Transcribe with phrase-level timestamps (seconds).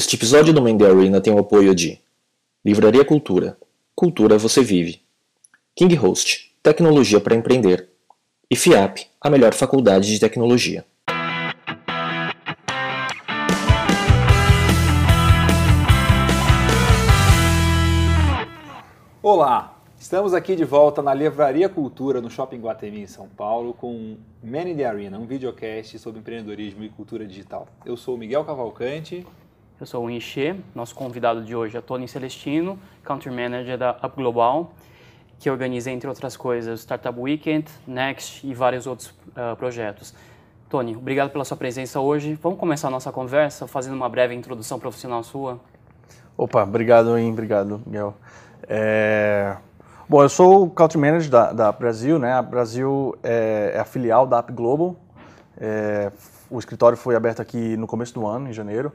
[0.00, 2.00] Este episódio do Mendy Arena tem o apoio de
[2.64, 3.58] Livraria Cultura.
[3.96, 5.02] Cultura você vive.
[5.74, 7.88] King Host, tecnologia para empreender.
[8.48, 10.84] E FIAP, a melhor faculdade de tecnologia.
[19.20, 24.16] Olá, estamos aqui de volta na Livraria Cultura no Shopping Guatemi em São Paulo com
[24.44, 27.66] Man in the Arena, um videocast sobre empreendedorismo e cultura digital.
[27.84, 29.26] Eu sou o Miguel Cavalcante.
[29.80, 34.16] Eu sou o Inchê, nosso convidado de hoje é Tony Celestino, Country Manager da Up
[34.16, 34.72] Global,
[35.38, 40.12] que organiza, entre outras coisas, o Startup Weekend, Next e vários outros uh, projetos.
[40.68, 42.34] Tony, obrigado pela sua presença hoje.
[42.42, 45.60] Vamos começar a nossa conversa fazendo uma breve introdução profissional sua?
[46.36, 47.30] Opa, obrigado, hein?
[47.30, 48.16] Obrigado, Miguel.
[48.68, 49.56] É...
[50.08, 52.32] Bom, eu sou o Country Manager da, da Brasil, né?
[52.32, 54.96] A Brasil é, é a filial da App Global.
[55.56, 56.10] É,
[56.50, 58.92] o escritório foi aberto aqui no começo do ano, em janeiro,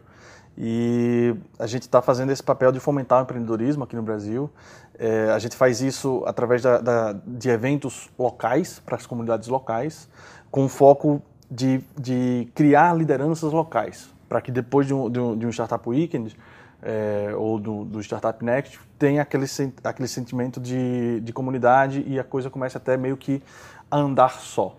[0.58, 4.50] e a gente está fazendo esse papel de fomentar o empreendedorismo aqui no Brasil.
[4.98, 10.08] É, a gente faz isso através da, da, de eventos locais, para as comunidades locais,
[10.52, 15.46] com foco de, de criar lideranças locais, para que depois de um, de um, de
[15.48, 16.36] um Startup Weekend,
[16.84, 19.46] é, ou do, do, Startup Next, tem aquele,
[19.84, 23.42] aquele sentimento de, de comunidade e a coisa começa até meio que
[23.90, 24.76] a andar só.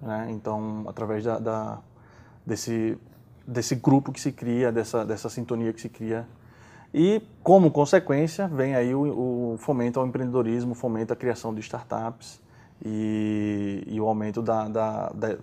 [0.00, 0.28] Né?
[0.30, 1.78] Então, através da, da,
[2.46, 2.96] desse,
[3.48, 6.26] desse grupo que se cria, dessa, dessa sintonia que se cria.
[6.92, 12.40] E, como consequência, vem aí o, o fomento ao empreendedorismo, fomento à criação de startups
[12.84, 15.38] e, e o aumento da, da, da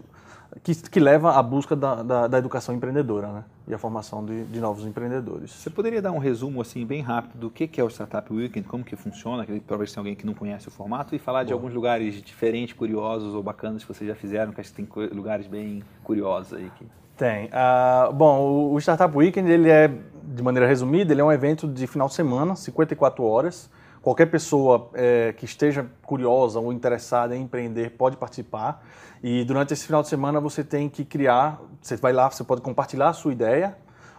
[0.64, 3.44] que, que leva à busca da, da, da educação empreendedora né?
[3.68, 5.52] e a formação de, de, novos empreendedores.
[5.52, 8.84] Você poderia dar um resumo assim bem rápido do que é o Startup Weekend, como
[8.84, 11.48] que funciona, talvez tenha alguém que não conhece o formato, e falar Bom.
[11.48, 14.88] de alguns lugares diferentes, curiosos ou bacanas que vocês já fizeram, que acho que tem
[15.12, 16.72] lugares bem curiosos aí.
[16.78, 16.86] Que...
[17.18, 17.46] Tem.
[17.48, 19.88] Uh, bom, o Startup Weekend, ele é,
[20.24, 23.70] de maneira resumida, ele é um evento de final de semana, 54 horas,
[24.06, 28.86] Qualquer pessoa é, que esteja curiosa ou interessada em empreender pode participar.
[29.24, 32.62] E durante esse final de semana você tem que criar, você vai lá, você pode
[32.62, 33.76] compartilhar a sua ideia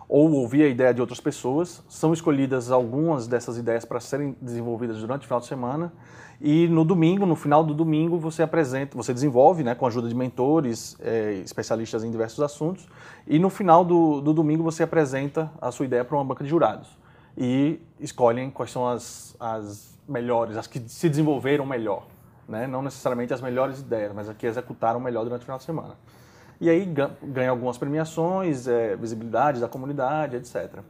[0.08, 1.84] ou ouvir a ideia de outras pessoas.
[1.88, 5.92] São escolhidas algumas dessas ideias para serem desenvolvidas durante o final de semana.
[6.40, 10.08] E no domingo, no final do domingo, você apresenta, você desenvolve, né, com a ajuda
[10.08, 12.86] de mentores, é, especialistas em diversos assuntos.
[13.26, 16.50] E no final do, do domingo você apresenta a sua ideia para uma banca de
[16.50, 16.88] jurados
[17.36, 22.06] e escolhem quais são as, as melhores, as que se desenvolveram melhor.
[22.48, 22.66] Né?
[22.66, 25.94] Não necessariamente as melhores ideias, mas as que executaram melhor durante o final de semana.
[26.60, 26.90] E aí
[27.22, 30.80] ganha algumas premiações, é, visibilidade da comunidade, etc.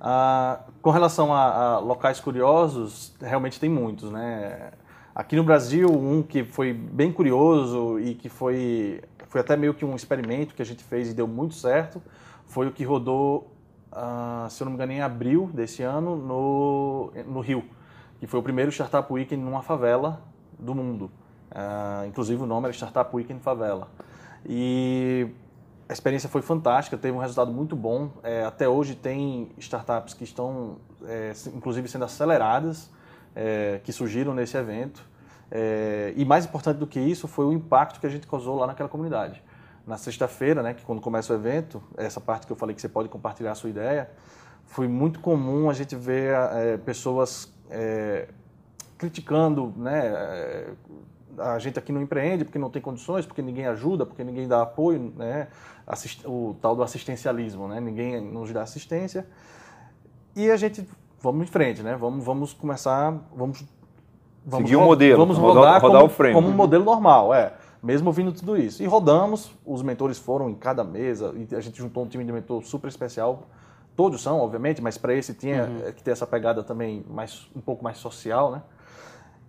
[0.00, 4.10] Ah, com relação a, a, locais curiosos, realmente tem muitos.
[4.10, 4.72] Né?
[5.14, 9.84] Aqui no Brasil, um que foi bem curioso e que foi, foi até meio que
[9.84, 12.02] um experimento que a gente fez e deu muito certo,
[12.46, 13.52] foi o que rodou
[13.92, 17.64] uh, se eu não me engano, em abril desse ano, no, no Rio,
[18.18, 20.22] que foi o primeiro Startup Weekend numa favela
[20.58, 21.10] do mundo.
[21.50, 23.88] Uh, inclusive o nome era Startup Weekend Favela.
[24.46, 25.28] E
[25.88, 28.10] a experiência foi fantástica, teve um resultado muito bom.
[28.22, 32.90] É, até hoje tem startups que estão, é, inclusive, sendo aceleradas,
[33.34, 35.02] é, que surgiram nesse evento.
[35.50, 38.66] É, e mais importante do que isso foi o impacto que a gente causou lá
[38.66, 39.42] naquela comunidade
[39.86, 42.88] na sexta-feira, né, que quando começa o evento, essa parte que eu falei que você
[42.88, 44.10] pode compartilhar a sua ideia,
[44.64, 48.28] foi muito comum a gente ver é, pessoas é,
[48.96, 50.70] criticando, né, é,
[51.38, 54.62] a gente aqui não empreende porque não tem condições, porque ninguém ajuda, porque ninguém dá
[54.62, 55.48] apoio, né,
[56.24, 59.26] o tal do assistencialismo, né, ninguém nos dá assistência.
[60.34, 60.88] E a gente
[61.22, 63.64] vamos em frente, né, vamos, vamos começar, vamos
[64.44, 66.34] Vamos Seguir o modelo, vamos rodar, rodar, rodar como, o frame.
[66.34, 68.82] como um modelo normal, é mesmo ouvindo tudo isso.
[68.82, 72.32] E rodamos, os mentores foram em cada mesa, e a gente juntou um time de
[72.32, 73.44] mentor super especial.
[73.94, 75.92] Todos são, obviamente, mas para esse tinha uhum.
[75.92, 78.62] que ter essa pegada também mais, um pouco mais social, né?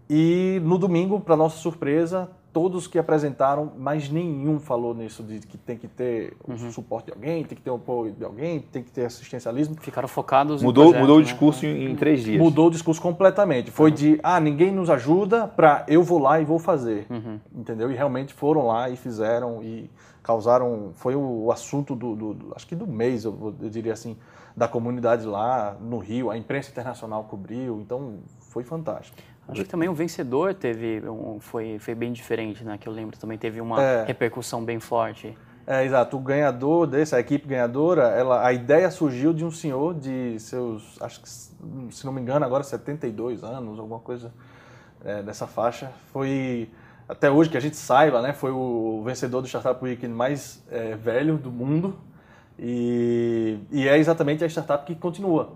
[0.10, 5.58] E no domingo, para nossa surpresa, todos que apresentaram, mas nenhum falou nisso de que
[5.58, 6.72] tem que ter o uhum.
[6.72, 9.76] suporte de alguém, tem que ter o apoio de alguém, tem que ter assistencialismo.
[9.82, 11.22] Ficaram focados mudou, em projeto, Mudou né?
[11.24, 12.40] o discurso em, em, três dias.
[12.40, 13.72] Mudou o discurso completamente.
[13.72, 13.96] Foi uhum.
[13.96, 17.08] de, ah, ninguém nos ajuda para eu vou lá e vou fazer.
[17.10, 17.40] Uhum.
[17.56, 17.92] Entendeu?
[17.92, 19.90] E realmente foram lá e fizeram e
[20.22, 23.92] causaram, foi o, o assunto do, do, do, acho que do mês, eu, eu diria
[23.92, 24.16] assim,
[24.56, 29.18] da comunidade lá no Rio, a imprensa internacional cobriu, então foi fantástico.
[29.48, 32.78] Acho que também o vencedor teve um, foi, foi bem diferente, né?
[32.78, 34.06] Que eu lembro também teve uma é.
[34.06, 35.38] repercussão bem forte.
[35.66, 36.18] É, exato.
[36.18, 41.02] O ganhador desse, a equipe ganhadora, ela, a ideia surgiu de um senhor de seus,
[41.02, 44.34] acho que, se não me engano, agora 72 anos, alguma coisa
[45.04, 45.92] é, dessa faixa.
[46.12, 46.70] Foi,
[47.08, 48.34] até hoje que a gente saiba, né?
[48.34, 51.98] Foi o vencedor do Startup Weekend mais é, velho do mundo.
[52.60, 55.54] E, e é exatamente a startup que continua,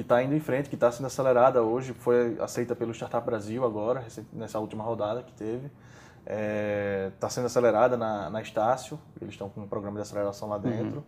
[0.00, 3.62] que está indo em frente, que está sendo acelerada hoje, foi aceita pelo Startup Brasil
[3.66, 4.02] agora,
[4.32, 5.66] nessa última rodada que teve.
[5.66, 10.48] Está é, tá sendo acelerada na, na Estácio, eles estão com um programa de aceleração
[10.48, 10.96] lá dentro.
[10.96, 11.02] Uhum.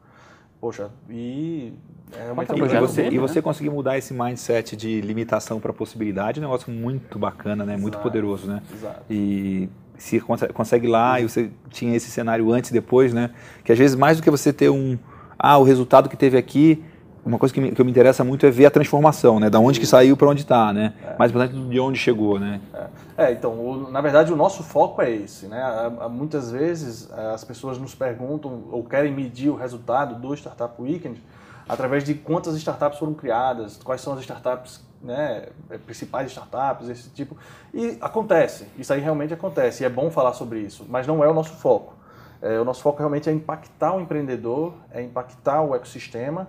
[0.61, 1.73] Poxa, e
[2.13, 3.43] é uma e você, e você né?
[3.43, 7.79] conseguir mudar esse mindset de limitação para possibilidade é um negócio muito bacana, né?
[7.79, 8.63] Muito poderoso, né?
[8.73, 9.05] Exato.
[9.11, 13.31] E se consegue lá e você tinha esse cenário antes e depois, né?
[13.65, 14.99] Que às vezes mais do que você ter um
[15.39, 16.85] ah, o resultado que teve aqui,
[17.25, 19.49] uma coisa que me, que me interessa muito é ver a transformação, né?
[19.49, 20.95] Da onde que saiu para onde está, né?
[21.05, 21.17] É.
[21.19, 22.61] Mais importante de onde chegou, né?
[23.17, 25.63] É, é então, o, na verdade o nosso foco é esse, né?
[26.11, 31.23] Muitas vezes as pessoas nos perguntam ou querem medir o resultado do Startup Weekend
[31.69, 35.49] através de quantas startups foram criadas, quais são as startups, né,
[35.87, 37.37] principais startups, esse tipo.
[37.73, 41.29] E acontece, isso aí realmente acontece, e é bom falar sobre isso, mas não é
[41.29, 41.95] o nosso foco.
[42.41, 46.49] É, o nosso foco realmente é impactar o empreendedor, é impactar o ecossistema,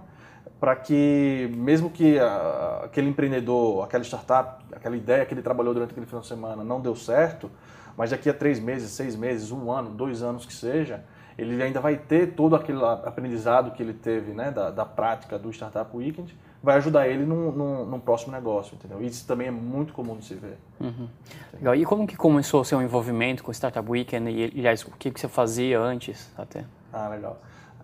[0.64, 5.92] para que, mesmo que a, aquele empreendedor, aquela startup, aquela ideia que ele trabalhou durante
[5.92, 7.52] aquele final de semana não deu certo,
[7.98, 11.04] mas daqui a três meses, seis meses, um ano, dois anos que seja,
[11.38, 15.52] ele ainda vai ter todo aquele aprendizado que ele teve né, da, da prática do
[15.52, 16.34] Startup Weekend,
[16.64, 19.02] vai ajudar ele num, num, num, próximo negócio, entendeu?
[19.02, 20.58] Isso também é muito comum de se ver.
[20.80, 21.10] Uhum.
[21.56, 21.76] Legal.
[21.76, 25.12] E como que começou o seu envolvimento com o Startup Weekend e, aliás, o que,
[25.12, 26.64] que você fazia antes até?
[26.94, 27.38] Ah, legal.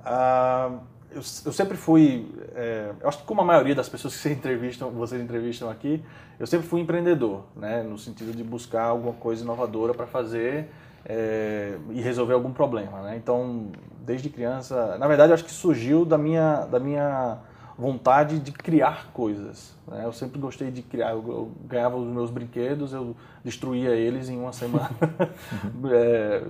[0.05, 0.71] Ah,
[1.11, 4.35] eu, eu, sempre fui, é, eu acho que como a maioria das pessoas que vocês
[4.37, 6.03] entrevistam, vocês entrevistam aqui,
[6.39, 7.83] eu sempre fui empreendedor, né?
[7.83, 10.69] No sentido de buscar alguma coisa inovadora para fazer
[11.05, 13.17] é, e resolver algum problema, né?
[13.17, 13.71] Então,
[14.05, 17.39] desde criança, na verdade, eu acho que surgiu da minha, da minha
[17.79, 19.73] vontade de criar coisas.
[19.87, 20.01] Né?
[20.03, 21.11] Eu sempre gostei de criar.
[21.11, 24.91] Eu, ganhava os meus brinquedos, eu destruía eles em uma semana,
[25.89, 26.43] é,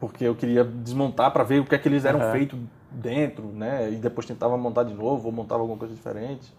[0.00, 2.32] porque eu queria desmontar para ver o que é que eles eram uhum.
[2.32, 2.58] feitos
[2.90, 3.92] dentro, né?
[3.92, 6.52] E depois tentava montar de novo ou montava alguma coisa diferente.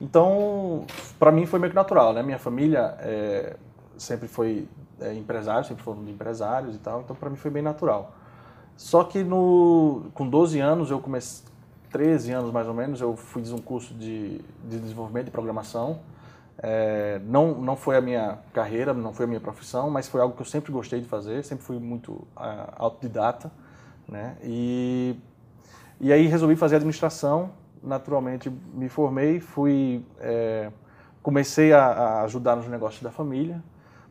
[0.00, 0.84] Então,
[1.18, 2.22] para mim foi meio que natural, né?
[2.22, 3.56] Minha família é,
[3.98, 4.68] sempre foi
[5.00, 8.14] é, empresário, sempre foram de empresários e tal, então para mim foi bem natural.
[8.76, 11.46] Só que no, com 12 anos eu comecei,
[11.90, 16.00] 13 anos mais ou menos, eu fiz um curso de, de desenvolvimento de programação.
[16.58, 20.34] É, não, não foi a minha carreira, não foi a minha profissão, mas foi algo
[20.34, 23.50] que eu sempre gostei de fazer, sempre fui muito uh, autodidata.
[24.08, 24.36] Né?
[24.42, 25.16] E,
[26.00, 27.50] e aí resolvi fazer administração,
[27.82, 30.70] naturalmente me formei, fui, é,
[31.22, 33.62] comecei a, a ajudar nos negócios da família,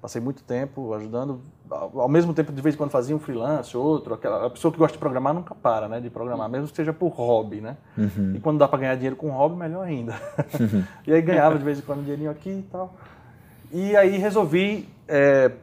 [0.06, 4.14] Passei muito tempo ajudando, ao mesmo tempo de vez em quando fazia um freelance, outro,
[4.14, 6.94] aquela a pessoa que gosta de programar nunca para, né, de programar, mesmo que seja
[6.94, 7.76] por hobby, né?
[7.98, 8.34] Uhum.
[8.36, 10.14] E quando dá para ganhar dinheiro com hobby, melhor ainda.
[10.60, 10.84] Uhum.
[11.08, 12.94] e aí ganhava de vez em quando um dinheirinho aqui e tal.
[13.72, 15.54] E aí resolvi é,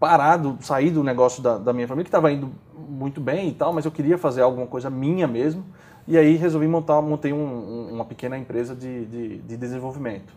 [0.00, 2.50] parar, do, sair do negócio da, da minha família, que estava indo
[2.88, 5.66] muito bem e tal, mas eu queria fazer alguma coisa minha mesmo.
[6.08, 10.32] E aí resolvi montar, montei um, uma pequena empresa de, de, de desenvolvimento,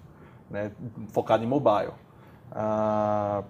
[0.52, 0.72] né,
[1.14, 1.94] focada em mobile.
[2.52, 3.44] Ah,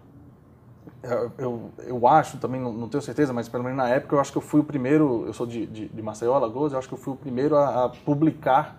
[1.37, 4.37] eu, eu acho, também não, tenho certeza, mas pelo menos na época eu acho que
[4.37, 6.97] eu fui o primeiro, eu sou de, de, de Maceió, Alagoas, eu acho que eu
[6.97, 8.77] fui o primeiro a, a publicar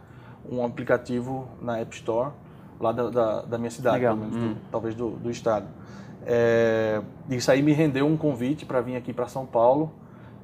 [0.51, 2.33] um aplicativo na App Store
[2.79, 4.55] lá da, da, da minha cidade, pelo menos, hum.
[4.55, 5.67] do, talvez do, do estado.
[6.27, 7.01] É,
[7.31, 9.91] isso aí me rendeu um convite para vir aqui para São Paulo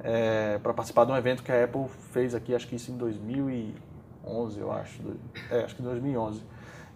[0.02, 2.96] é, para participar de um evento que a Apple fez aqui, acho que isso em
[2.96, 5.00] 2011, eu acho.
[5.50, 6.42] É, acho que 2011.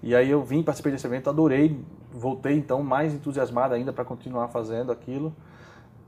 [0.02, 1.78] E aí eu vim, participei desse evento, adorei
[2.12, 5.34] voltei então mais entusiasmado ainda para continuar fazendo aquilo.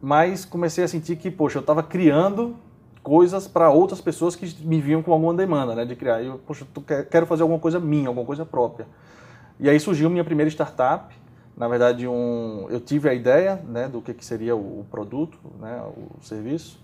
[0.00, 2.56] Mas comecei a sentir que, poxa, eu estava criando
[3.02, 6.22] coisas para outras pessoas que me vinham com alguma demanda, né, de criar.
[6.22, 6.66] Eu, poxa,
[7.10, 8.86] quero fazer alguma coisa minha, alguma coisa própria.
[9.58, 11.14] E aí surgiu minha primeira startup.
[11.56, 15.82] Na verdade, um, eu tive a ideia, né, do que, que seria o produto, né,
[15.96, 16.80] o serviço.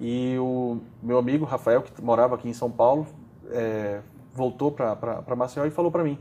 [0.00, 3.06] E o meu amigo Rafael, que morava aqui em São Paulo,
[3.50, 4.00] é,
[4.34, 6.18] voltou para Maceió e falou para mim: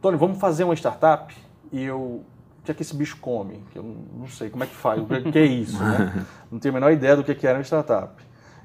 [0.00, 1.34] Tony, vamos fazer uma startup
[1.72, 2.24] e eu
[2.60, 3.62] o que é que esse bicho come?
[3.70, 6.26] Que eu não sei como é que faz, o que é isso, né?
[6.50, 8.20] Não tenho a menor ideia do que era uma startup.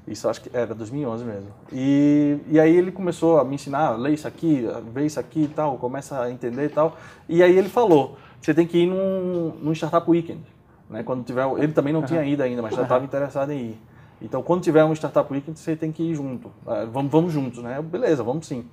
[0.08, 1.48] Isso acho que era 2011 mesmo.
[1.72, 5.48] E, e aí ele começou a me ensinar, lê isso aqui, vê isso aqui e
[5.48, 6.96] tal, começa a entender e tal.
[7.28, 10.42] E aí ele falou, você tem que ir num, num Startup Weekend.
[10.90, 11.04] Né?
[11.04, 13.80] Quando tiver, ele também não tinha ido ainda, mas já estava interessado em ir.
[14.20, 16.50] Então, quando tiver um Startup Weekend, você tem que ir junto.
[16.66, 17.80] Ah, vamos, vamos juntos, né?
[17.80, 18.64] Beleza, vamos sim.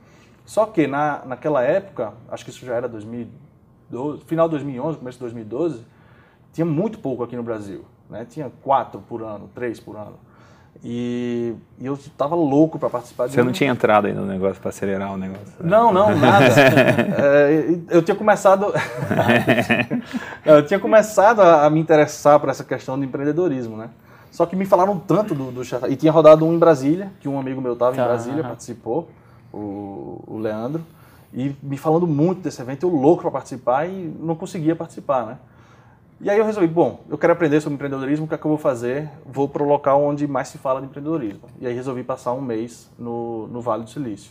[0.45, 3.27] Só que na, naquela época, acho que isso já era 2000,
[4.25, 5.85] final de 2011, começo de 2012,
[6.53, 7.85] tinha muito pouco aqui no Brasil.
[8.09, 8.25] Né?
[8.29, 10.17] Tinha quatro por ano, três por ano.
[10.83, 14.61] E, e eu estava louco para participar de Você não tinha entrado ainda no negócio
[14.61, 15.47] para acelerar o negócio?
[15.59, 15.69] Né?
[15.69, 16.45] Não, não, nada.
[17.19, 18.67] é, eu tinha começado.
[20.45, 23.89] eu tinha começado a, me interessar por essa questão de empreendedorismo, né?
[24.31, 25.61] Só que me falaram tanto do, do.
[25.89, 28.49] E tinha rodado um em Brasília, que um amigo meu estava Tá, em Brasília, aham.
[28.49, 29.09] participou,
[29.51, 30.81] o, o Leandro.
[31.33, 35.37] E me falando muito desse evento, eu louco para participar e não conseguia participar, né?
[36.21, 38.49] E aí eu resolvi, bom, eu quero aprender sobre empreendedorismo, o que é que eu
[38.49, 39.09] vou fazer?
[39.25, 41.43] Vou para o local onde mais se fala de empreendedorismo.
[41.61, 44.29] E aí resolvi passar um mês no, no Vale do Silício.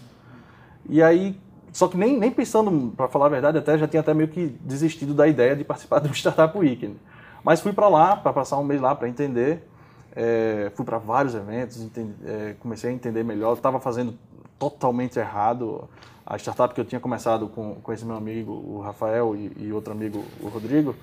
[0.86, 1.40] E aí,
[1.72, 4.48] só que nem, nem pensando, para falar a verdade, até já tinha até meio que
[4.60, 6.96] desistido da ideia de participar do Startup Weekend.
[7.42, 9.66] Mas fui para lá, para passar um mês lá para entender.
[10.14, 13.54] É, fui para vários eventos, entendi- é, comecei a entender melhor.
[13.54, 14.14] Estava fazendo
[14.58, 15.88] totalmente errado.
[16.30, 19.72] A startup que eu tinha começado com, com esse meu amigo, o Rafael, e, e
[19.72, 20.94] outro amigo, o Rodrigo,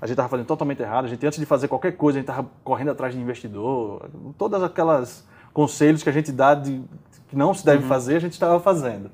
[0.00, 1.04] a gente estava fazendo totalmente errado.
[1.04, 4.10] A gente, antes de fazer qualquer coisa, a gente estava correndo atrás de investidor.
[4.36, 6.82] Todas aquelas conselhos que a gente dá de
[7.28, 9.08] que não se deve fazer, a gente estava fazendo.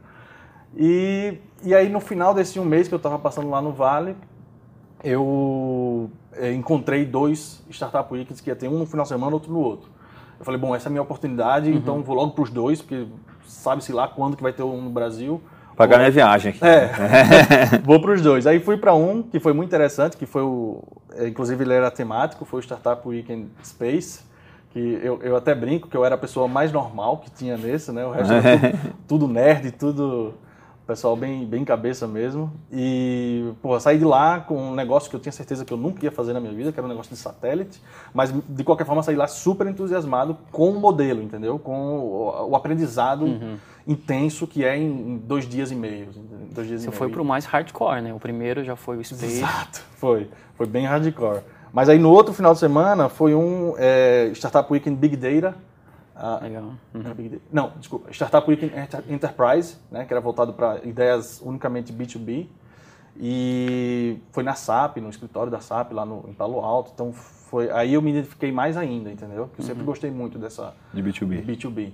[0.74, 4.16] E, e aí, no final desse um mês que eu estava passando lá no Vale,
[5.04, 6.10] eu
[6.54, 9.90] encontrei dois Startup Weekends que ia ter um no final de semana, outro no outro.
[10.38, 13.06] Eu falei, bom, essa é a minha oportunidade, então vou logo para os dois, porque
[13.44, 15.42] sabe-se lá quando que vai ter um no Brasil.
[15.78, 16.66] Pagar minha viagem aqui.
[16.66, 18.48] É, vou para os dois.
[18.48, 20.82] Aí fui para um que foi muito interessante, que foi o,
[21.14, 24.24] eh, inclusive ele era temático, foi o Startup Weekend Space,
[24.70, 27.92] que eu, eu até brinco que eu era a pessoa mais normal que tinha nesse,
[27.92, 28.04] né?
[28.04, 30.34] O resto era tudo, tudo nerd, tudo
[30.88, 32.50] pessoal bem, bem cabeça mesmo.
[32.72, 36.02] E, pô, saí de lá com um negócio que eu tinha certeza que eu nunca
[36.02, 37.82] ia fazer na minha vida, que era um negócio de satélite,
[38.14, 41.58] mas de qualquer forma saí lá super entusiasmado com o modelo, entendeu?
[41.58, 43.26] Com o, o aprendizado
[43.86, 46.08] intenso que é em, dois dias e meio.
[46.52, 47.16] Dois dias Você e foi meio.
[47.16, 48.14] pro mais hardcore, né?
[48.14, 49.26] O primeiro já foi o Space.
[49.26, 50.30] Exato, foi.
[50.54, 51.42] Foi bem hardcore.
[51.70, 55.54] Mas aí no outro final de semana foi um é, Startup Weekend Big Data.
[56.18, 56.72] Ah, Legal.
[57.14, 57.42] Big Data.
[57.52, 58.10] Não, desculpa.
[58.12, 62.46] Startup Enter- Enterprise, né, que era voltado para ideias unicamente B2B.
[63.20, 66.92] E foi na SAP, no escritório da SAP, lá no, em Palo Alto.
[66.94, 69.46] Então foi aí eu me identifiquei mais ainda, entendeu?
[69.48, 71.44] Porque eu sempre gostei muito dessa, De B2B.
[71.44, 71.92] B2B.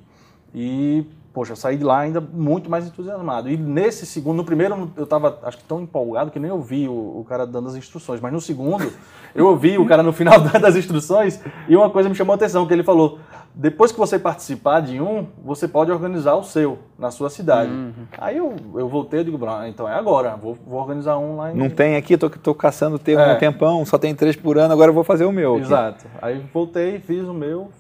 [0.57, 3.49] E, poxa, saí de lá ainda muito mais entusiasmado.
[3.51, 6.93] E nesse segundo, no primeiro eu estava, acho que tão empolgado que nem ouvi o,
[6.93, 8.21] o cara dando as instruções.
[8.21, 8.93] Mas no segundo,
[9.35, 12.37] eu ouvi o cara no final dando as instruções e uma coisa me chamou a
[12.37, 13.19] atenção, que ele falou,
[13.55, 17.71] depois que você participar de um, você pode organizar o seu, na sua cidade.
[18.19, 21.53] Aí eu, eu voltei e digo, "Bra, então é agora, vou, vou organizar um lá
[21.53, 21.57] em...
[21.57, 23.37] Não tem aqui, tô, tô caçando termo há É.
[23.37, 25.55] um tempão, só tem três por ano, agora eu vou fazer o meu.
[25.55, 25.63] aqui.
[25.67, 26.05] Exato.
[26.21, 27.71] Aí voltei, fiz o meu,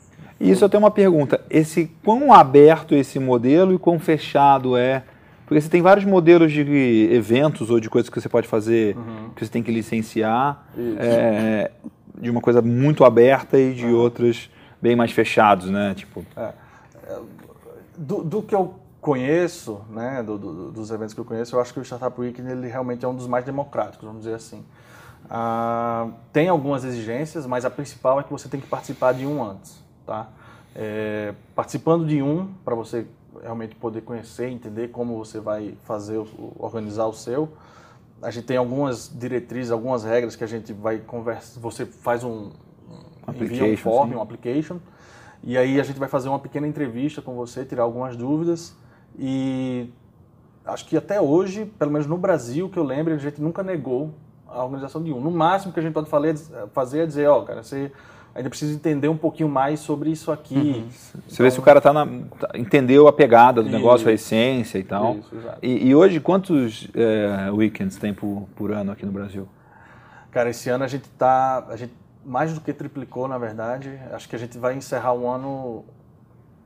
[0.41, 1.41] E isso eu tenho uma pergunta.
[1.51, 5.03] Esse quão aberto é esse modelo e quão fechado é?
[5.47, 8.97] Porque você tem vários modelos de eventos ou de coisas que você pode fazer,
[9.37, 10.97] que você tem que licenciar, Isso.
[11.01, 11.71] é,
[12.21, 14.49] de uma coisa muito aberta e de outras
[14.85, 15.95] bem mais fechados, né?
[15.95, 16.23] Tipo,
[17.97, 21.73] do, do que eu conheço, né, do- do- dos eventos que eu conheço, eu acho
[21.73, 24.63] que o Startup Weekend ele realmente é um dos mais democráticos, vamos dizer assim.
[25.31, 29.43] Ah, tem algumas exigências, mas a principal é que você tem que participar de um
[29.43, 30.29] antes, tá?
[30.77, 33.07] É, participando de um, para você
[33.43, 36.23] realmente poder conhecer, entender como você vai fazer,
[36.59, 37.49] organizar o seu,
[38.23, 42.51] a gente tem algumas diretrizes, algumas regras que a gente vai conversar, você faz um,
[43.27, 44.17] um envia um form, sim.
[44.17, 44.79] um application,
[45.43, 48.77] e aí a gente vai fazer uma pequena entrevista com você, tirar algumas dúvidas
[49.19, 49.91] e
[50.65, 54.15] acho que até hoje, pelo menos no Brasil, que eu lembro, a gente nunca negou
[54.49, 55.21] a organização de um.
[55.21, 56.35] No máximo que a gente pode fale-
[56.73, 57.91] fazer é dizer, ó, cara, você
[58.35, 60.85] ainda precisa entender um pouquinho mais sobre isso aqui.
[61.29, 64.79] você vê se o cara tá na, tá- entendeu a pegada do negócio, a essência
[64.79, 65.17] e tal.
[65.17, 65.37] Isso.
[65.63, 69.47] E, e hoje, quantos é, weekends tem por, por ano aqui no Brasil?
[70.31, 71.93] Cara, esse ano a gente tá, a gente
[72.25, 74.01] mais do que triplicou, na verdade.
[74.13, 75.85] Acho que a gente vai encerrar o ano,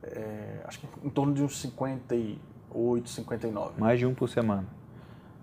[0.03, 3.73] é, acho que em torno de uns 58, 59.
[3.79, 4.65] Mais de um por semana.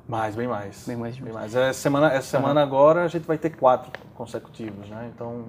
[0.08, 0.85] Mais, bem mais.
[0.87, 1.54] Bem mais de Bem mais.
[1.54, 5.11] Essa semana, essa semana agora a gente vai ter quatro consecutivos, né?
[5.14, 5.46] Então.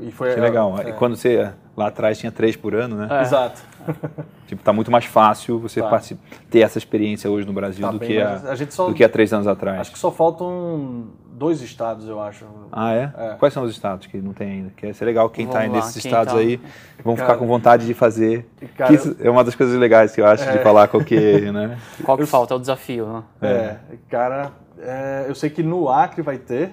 [0.00, 0.74] E foi, Que legal.
[0.78, 3.08] é, E quando você lá atrás tinha três por ano, né?
[3.10, 3.22] É.
[3.22, 3.62] Exato.
[4.46, 6.00] Tipo, tá muito mais fácil você Tá.
[6.48, 9.02] ter essa experiência hoje no Brasil Tá do, bem, que a gente só- do que
[9.02, 9.80] há três anos atrás.
[9.80, 12.44] Acho que só faltam dois estados, eu acho.
[12.70, 13.10] Ah, é?
[13.16, 13.34] É.
[13.40, 14.70] Quais são os estados que não tem ainda?
[14.76, 16.60] Que ia ser legal quem está nesses quem estados tá- aí
[17.02, 18.48] vão Cara- ficar com vontade de fazer.
[18.76, 20.62] Cara, Que isso é uma das coisas legais que eu acho de É.
[20.62, 21.76] falar com o que, né?
[22.04, 22.54] Qual que falta?
[22.54, 23.22] É o desafio, né?
[23.42, 23.76] É,
[24.08, 26.70] cara, é, eu sei que no Acre vai ter,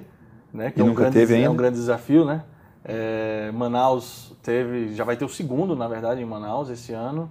[0.53, 0.69] né?
[0.69, 1.49] Que E é um nunca grande, teve É ainda?
[1.51, 2.43] um grande desafio, né?
[2.85, 7.29] É, Manaus teve, já vai ter o segundo, na verdade, em Manaus esse ano.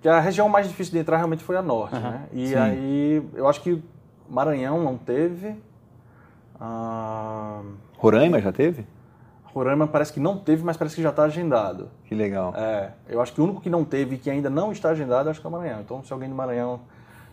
[0.00, 2.26] Que a região mais difícil de entrar realmente foi a norte, né?
[2.32, 2.54] E Sim.
[2.54, 3.82] aí, eu acho que
[4.28, 5.54] Maranhão não teve.
[6.58, 7.60] Ah,
[7.98, 8.86] Roraima já teve?
[9.44, 11.88] Roraima parece que não teve, mas parece que já está agendado.
[12.04, 12.54] Que legal.
[12.56, 15.28] É, eu acho que o único que não teve e que ainda não está agendado,
[15.28, 15.80] acho que é o Maranhão.
[15.80, 16.80] Então, se alguém do Maranhão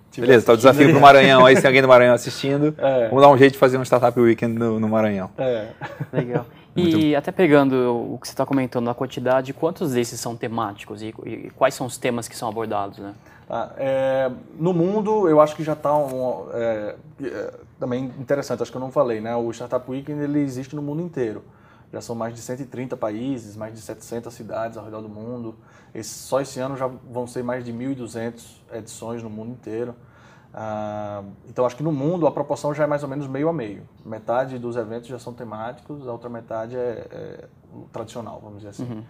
[0.10, 2.76] tiver Beleza, tá o desafio pro Maranhão aí, se tem alguém do Maranhão assistindo.
[2.80, 3.08] É.
[3.10, 5.30] Vamos dar um jeito de fazer um Startup Weekend no, no Maranhão.
[5.38, 5.70] É.
[6.12, 6.46] Legal.
[6.78, 11.14] E até pegando o que você está comentando na quantidade, quantos desses são temáticos e,
[11.26, 13.14] e, quais são os temas que são abordados, né?
[13.50, 18.72] Ah, é, no mundo, eu acho que já está um, é, é, também interessante, acho
[18.72, 19.36] que eu não falei, né?
[19.36, 21.44] O Startup Weekend ele existe no mundo inteiro.
[21.92, 25.56] Já são mais de 130 países, mais de 700 cidades ao redor do mundo.
[25.96, 28.44] Esse, só esse ano já vão ser mais de 1.200
[28.74, 29.96] edições no mundo inteiro.
[30.54, 33.54] Ah, então acho que no mundo a proporção já é mais ou menos meio a
[33.54, 33.84] meio.
[34.06, 37.46] Metade dos eventos já são temáticos, a outra metade é, é
[37.92, 38.84] tradicional, vamos dizer assim.
[38.84, 39.04] Uhum.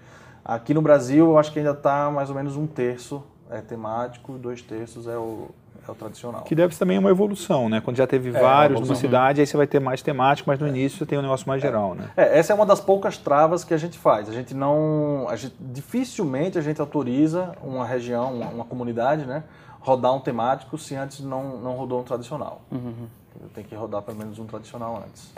[0.44, 4.34] Aqui no Brasil eu acho que ainda está mais ou menos um terço é temático,
[4.34, 5.50] dois terços é o,
[5.88, 6.42] é o tradicional.
[6.42, 7.82] Que deve ser também uma evolução, né?
[7.82, 10.68] Quando já teve é, vários numa cidade, aí você vai ter mais temático, mas no
[10.68, 10.70] é.
[10.70, 12.10] início você tem um negócio mais geral, né?
[12.16, 14.28] É, essa é uma das poucas travas que a gente faz.
[14.30, 15.28] A gente não.
[15.30, 19.44] A gente, dificilmente a gente autoriza uma região, uma, uma comunidade, né?
[19.88, 22.62] Rodar um temático se antes não, não rodou um tradicional.
[22.70, 23.08] Uhum.
[23.54, 25.32] Tem que rodar pelo menos um tradicional antes.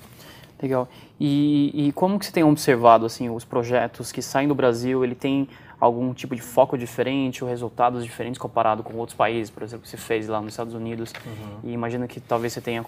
[0.59, 0.89] Legal.
[1.19, 5.03] E, e como que você tem observado assim os projetos que saem do Brasil?
[5.03, 5.47] Ele tem
[5.79, 9.89] algum tipo de foco diferente ou resultados diferentes comparado com outros países, por exemplo, que
[9.89, 11.13] você fez lá nos Estados Unidos?
[11.23, 11.59] Uhum.
[11.65, 12.83] E imagino que talvez você tenha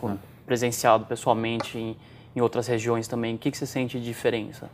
[0.48, 1.96] presenciado pessoalmente em,
[2.36, 3.36] em outras regiões também.
[3.36, 4.68] O que, que você sente de diferença?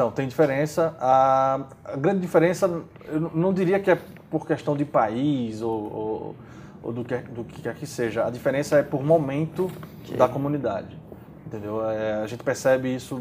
[0.00, 0.96] Então, tem diferença.
[0.98, 2.66] A, a, grande diferença,
[3.04, 3.98] eu não diria que é
[4.30, 6.36] por questão de país ou, ou,
[6.82, 8.24] ou do, que, do que quer que seja.
[8.24, 9.70] A diferença é por momento
[10.16, 10.98] da comunidade.
[11.44, 11.86] Entendeu?
[11.86, 13.20] É, a gente percebe isso,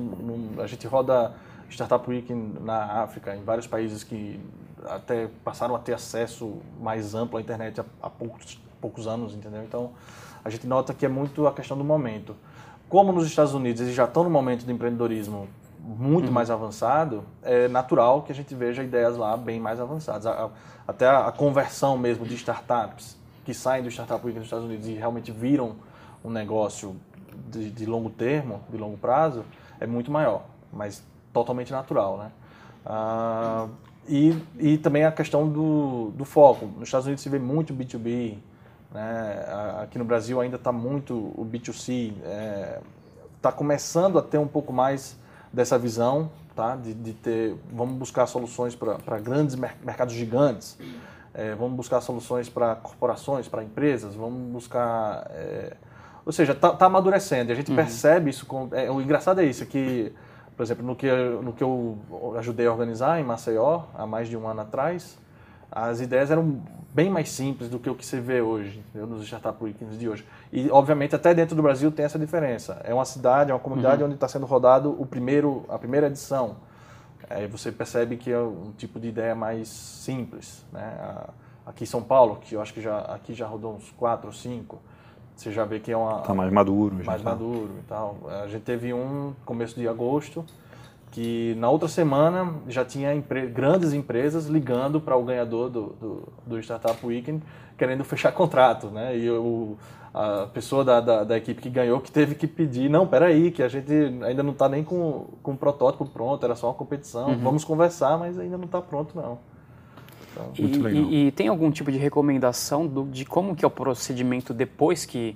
[0.58, 1.34] a gente roda
[1.70, 4.40] Startup Week na África, em vários países que
[4.86, 9.62] até passaram a ter acesso mais amplo à internet há, há poucos, poucos anos, entendeu?
[9.66, 9.92] Então,
[10.46, 12.38] a gente nota que é muito a questão do momento.
[12.88, 15.50] Como nos Estados Unidos eles já estão no momento de empreendedorismo
[15.98, 16.31] muito uhum.
[16.31, 20.27] mais avançado, é natural que a gente veja ideias lá bem mais avançadas.
[20.27, 20.50] A, a,
[20.88, 24.88] até a, a, conversão mesmo de startups que saem do Startup Week nos Estados Unidos
[24.88, 25.75] e realmente viram
[26.24, 26.96] um negócio
[27.50, 29.43] de, de longo termo, de longo prazo,
[29.79, 30.43] é muito maior.
[30.72, 31.03] Mas
[31.34, 32.31] totalmente natural, né?
[32.86, 33.67] Ah,
[34.08, 36.65] e, e também a questão do, do foco.
[36.65, 38.38] Nos Estados Unidos se vê muito B2B,
[38.91, 39.46] né?
[39.81, 42.13] aqui no Brasil ainda está muito o B2C.
[42.13, 42.81] Está é,
[43.41, 45.17] tá começando a ter um pouco mais
[45.52, 46.76] dessa visão, tá?
[46.76, 50.78] de, de ter, vamos buscar soluções para grandes mercados gigantes,
[51.34, 55.28] é, vamos buscar soluções para corporações, para empresas, vamos buscar...
[55.32, 55.76] É,
[56.26, 57.52] ou seja, está tá amadurecendo.
[57.52, 57.76] E a gente uhum.
[57.76, 58.46] percebe isso.
[58.46, 60.14] Com, é, o engraçado é isso, que
[60.60, 61.10] por exemplo, no que,
[61.42, 61.98] no que eu
[62.38, 65.18] ajudei a organizar em Maceió, há mais de um ano atrás,
[65.71, 66.62] as ideias eram
[66.93, 70.25] bem mais simples do que o que se vê hoje, nos Startup Weekends de hoje.
[70.51, 72.82] E, obviamente, até dentro do Brasil tem essa diferença.
[72.84, 74.08] É uma cidade, é uma comunidade uhum.
[74.08, 76.58] onde está sendo rodado o primeiro, a primeira edição.
[77.29, 80.65] Aí você percebe que é um tipo de ideia mais simples.
[80.73, 81.17] Né?
[81.65, 84.34] Aqui em São Paulo, que eu acho que já, aqui já rodou uns quatro ou
[84.34, 84.79] cinco,
[85.36, 87.29] você já vê que é uma tá mais maduro mais tá.
[87.29, 90.43] maduro e tal a gente teve um começo de agosto
[91.12, 96.34] que na outra semana já tinha empre grandes empresas ligando para o ganhador do, do,
[96.45, 97.41] do, Startup Weekend
[97.78, 99.17] querendo fechar contrato né?
[99.17, 99.78] E o
[100.12, 103.62] a pessoa da, da, da, equipe que ganhou que teve que pedir não peraí que
[103.62, 103.93] a gente
[104.26, 107.38] ainda não está nem com, com o protótipo pronto era só uma competição uhum.
[107.38, 109.38] vamos conversar mas ainda não está pronto não.
[110.32, 113.72] Então, e, e, e, tem algum tipo de recomendação do, de como que é o
[113.72, 115.36] procedimento depois que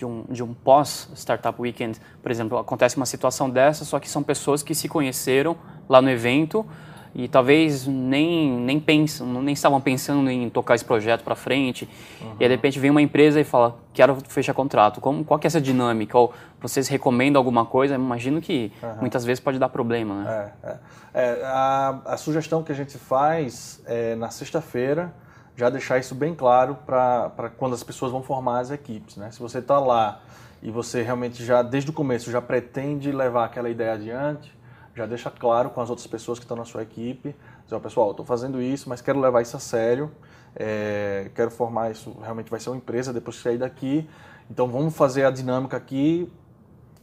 [0.00, 4.22] de um, de um pós-Startup Weekend, por exemplo, acontece uma situação dessa, só que são
[4.22, 5.54] pessoas que se conheceram
[5.86, 6.66] lá no evento
[7.14, 11.86] e talvez nem, nem pensam, nem estavam pensando em tocar esse projeto para frente.
[12.18, 12.36] Uhum.
[12.40, 15.02] E aí, de repente vem uma empresa e fala, quero fechar contrato.
[15.02, 16.16] Como, qual que é essa dinâmica?
[16.16, 16.32] Ou
[16.62, 17.94] vocês recomendam alguma coisa?
[17.94, 19.00] Imagino que uhum.
[19.00, 20.52] muitas vezes pode dar problema, né?
[20.62, 20.78] É, é.
[21.14, 25.12] é a, a, sugestão que a gente faz é na sexta-feira
[25.60, 29.30] já deixar isso bem claro para quando as pessoas vão formar as equipes, né?
[29.30, 30.22] Se você está lá
[30.62, 34.58] e você realmente já desde o começo já pretende levar aquela ideia adiante,
[34.96, 38.10] já deixa claro com as outras pessoas que estão na sua equipe, dizer, oh, pessoal,
[38.12, 40.10] estou fazendo isso, mas quero levar isso a sério,
[40.56, 44.08] é, quero formar isso, realmente vai ser uma empresa depois que sair daqui,
[44.50, 46.32] então vamos fazer a dinâmica aqui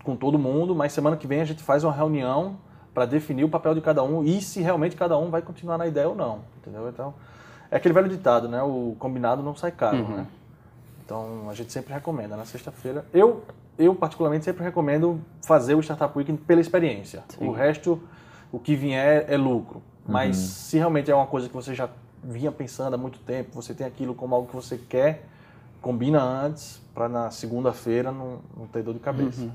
[0.03, 2.57] com todo mundo, mas semana que vem a gente faz uma reunião
[2.91, 5.85] para definir o papel de cada um e se realmente cada um vai continuar na
[5.85, 6.89] ideia ou não, entendeu?
[6.89, 7.13] Então,
[7.69, 8.61] é aquele velho ditado, né?
[8.63, 10.17] O combinado não sai caro, uhum.
[10.17, 10.27] né?
[11.05, 13.05] Então, a gente sempre recomenda na sexta-feira.
[13.13, 13.43] Eu
[13.77, 17.23] eu particularmente sempre recomendo fazer o Startup Weekend pela experiência.
[17.29, 17.47] Sim.
[17.47, 18.01] O resto,
[18.51, 19.81] o que vier é lucro.
[20.07, 20.43] Mas uhum.
[20.43, 21.89] se realmente é uma coisa que você já
[22.23, 25.25] vinha pensando há muito tempo, você tem aquilo como algo que você quer,
[25.81, 29.41] combina antes para na segunda-feira não, não ter dor de cabeça.
[29.41, 29.51] Uhum.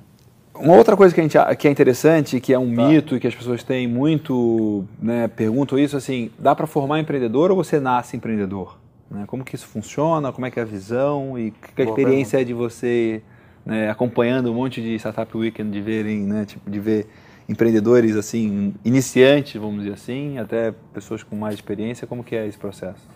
[0.55, 2.87] Uma outra coisa que, a gente, que é interessante, que é um tá.
[2.87, 7.51] mito e que as pessoas têm muito, né, perguntam isso, assim, dá para formar empreendedor
[7.51, 8.79] ou você nasce empreendedor?
[9.11, 9.25] Né?
[9.27, 10.31] Como que isso funciona?
[10.31, 13.23] Como é que é a visão e que a experiência é de você
[13.65, 17.09] né, acompanhando um monte de Startup Weekend, de verem, né, tipo, de ver
[17.49, 22.07] empreendedores assim iniciantes, vamos dizer assim, até pessoas com mais experiência?
[22.07, 23.09] Como que é esse processo?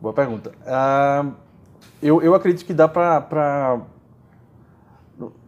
[0.00, 0.52] Boa pergunta.
[0.66, 1.32] Uh,
[2.02, 3.80] eu, eu acredito que dá para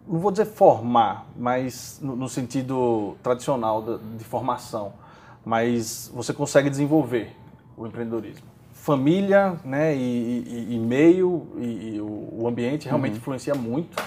[0.06, 4.92] não vou dizer formar, mas no, no sentido tradicional de, de, formação,
[5.44, 7.34] mas você consegue desenvolver
[7.76, 8.46] o empreendedorismo.
[8.72, 13.18] Família, né, e, e, e meio e, e o, ambiente realmente uhum.
[13.18, 14.00] influencia muito.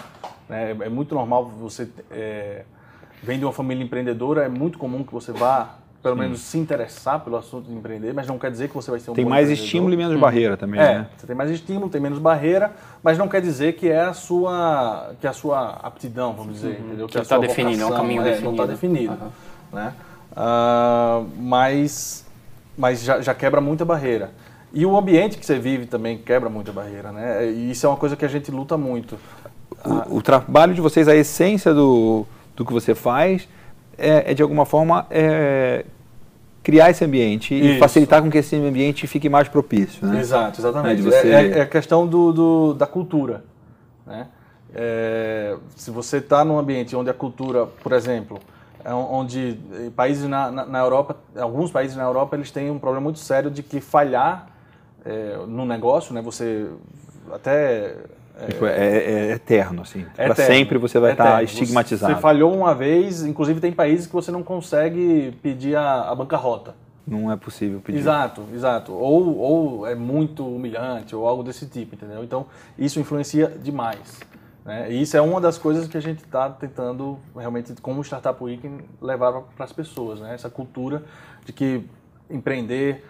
[0.47, 0.71] Né?
[0.71, 2.63] É, é muito normal você é,
[3.21, 6.21] vem de uma família empreendedora, é muito comum que você vá pelo Sim.
[6.21, 9.12] menos se interessar pelo assunto de empreender, mas não quer dizer que você vai ser
[9.12, 10.19] um Tem mais estímulo e menos hum.
[10.19, 11.07] barreira também, é, né?
[11.17, 12.71] Você tem mais estímulo, tem menos barreira,
[13.03, 16.79] mas não quer dizer que é a sua, que é a sua aptidão, vamos dizer,
[16.79, 16.88] uhum.
[16.88, 17.07] entendeu?
[17.07, 18.45] Que, que está definido, é um caminho é, definido.
[18.45, 19.29] Não está definido, uhum.
[19.73, 19.93] né?
[20.31, 22.25] Uh, mas
[22.77, 24.31] mas já, já quebra muita barreira.
[24.71, 27.45] E o ambiente que você vive também quebra muita barreira, né?
[27.51, 29.17] E isso é uma coisa que a gente luta muito.
[29.83, 33.49] O, o trabalho de vocês, a essência do, do que você faz
[33.99, 35.85] é, é de alguma forma é,
[36.63, 37.75] criar esse ambiente Isso.
[37.75, 40.05] e facilitar com que esse ambiente fique mais propício.
[40.05, 40.19] Né?
[40.19, 41.01] Exato, exatamente.
[41.01, 41.27] É, você...
[41.29, 43.43] é, é, a questão do, do, da cultura.
[44.05, 44.27] Né?
[44.73, 48.39] É, se você está num ambiente onde a cultura, por exemplo,
[48.83, 49.59] é onde
[49.95, 53.49] países na, na, na, Europa, alguns países na Europa, eles têm um problema muito sério
[53.49, 54.47] de que falhar
[55.05, 56.21] é, no negócio, né?
[56.21, 56.67] Você
[57.31, 57.95] até
[58.39, 60.06] é, é, é, eterno, assim.
[60.17, 62.13] É Para sempre você vai estar tá estigmatizado.
[62.13, 66.75] Você falhou uma vez, inclusive tem países que você não consegue pedir a, a bancarrota.
[67.06, 67.97] Não é possível pedir.
[67.97, 68.93] Exato, exato.
[68.93, 72.23] Ou, ou é muito humilhante, ou algo desse tipo, entendeu?
[72.23, 72.45] Então,
[72.78, 74.19] isso influencia demais.
[74.63, 74.91] Né?
[74.91, 78.84] E isso é uma das coisas que a gente está tentando, realmente, como Startup Weekend,
[79.02, 80.19] levar para as pessoas.
[80.19, 80.36] Né?
[80.36, 81.04] Essa cultura
[81.45, 81.84] de que
[82.30, 83.04] empreender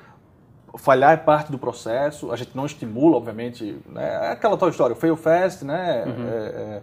[0.78, 4.28] falhar é parte do processo, a gente não estimula, obviamente, né?
[4.28, 6.04] é aquela tal história, fail fast, né?
[6.06, 6.28] Uhum.
[6.28, 6.82] É, é,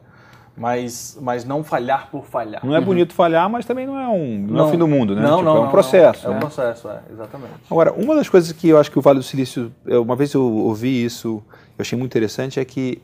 [0.56, 2.64] mas, mas não falhar por falhar.
[2.64, 3.16] Não é bonito uhum.
[3.16, 5.20] falhar, mas também não é um não, não é o fim do mundo, né?
[5.20, 6.24] Não, tipo, não, é um processo.
[6.24, 6.36] Não, né?
[6.36, 7.52] É um processo, é, exatamente.
[7.70, 10.42] Agora, uma das coisas que eu acho que o Vale do Silício, uma vez eu
[10.42, 11.42] ouvi isso,
[11.78, 13.02] eu achei muito interessante, é que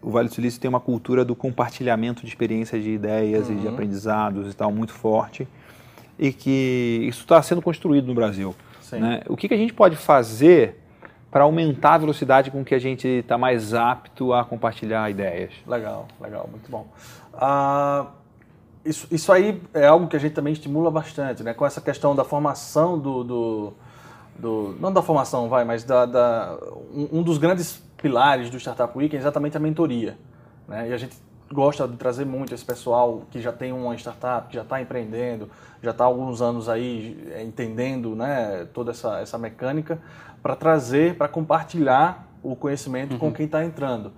[0.00, 3.54] o Vale do Silício tem uma cultura do compartilhamento de experiências, de ideias uhum.
[3.54, 3.72] e de uhum.
[3.72, 5.48] aprendizados e tal, muito forte,
[6.18, 8.54] e que isso está sendo construído no Brasil.
[8.96, 9.22] Né?
[9.28, 10.80] O que, que a gente pode fazer
[11.30, 15.52] para aumentar a velocidade com que a gente está mais apto a compartilhar ideias?
[15.66, 16.86] Legal, legal, muito bom.
[17.34, 18.06] Uh,
[18.84, 21.52] isso, isso aí é algo que a gente também estimula bastante, né?
[21.52, 23.72] com essa questão da formação do, do,
[24.38, 26.58] do não da formação, vai, mas da, da
[26.94, 30.16] um, um, dos grandes pilares do Startup Week é exatamente a mentoria.
[30.66, 30.88] Né?
[30.88, 31.14] E a gente
[31.52, 35.48] gosta de trazer muito esse pessoal que já tem uma startup, que já está empreendendo,
[35.82, 39.98] já está há alguns anos aí é, entendendo né, toda essa, essa mecânica,
[40.42, 43.18] para trazer, para compartilhar o conhecimento uhum.
[43.18, 44.12] com quem está entrando.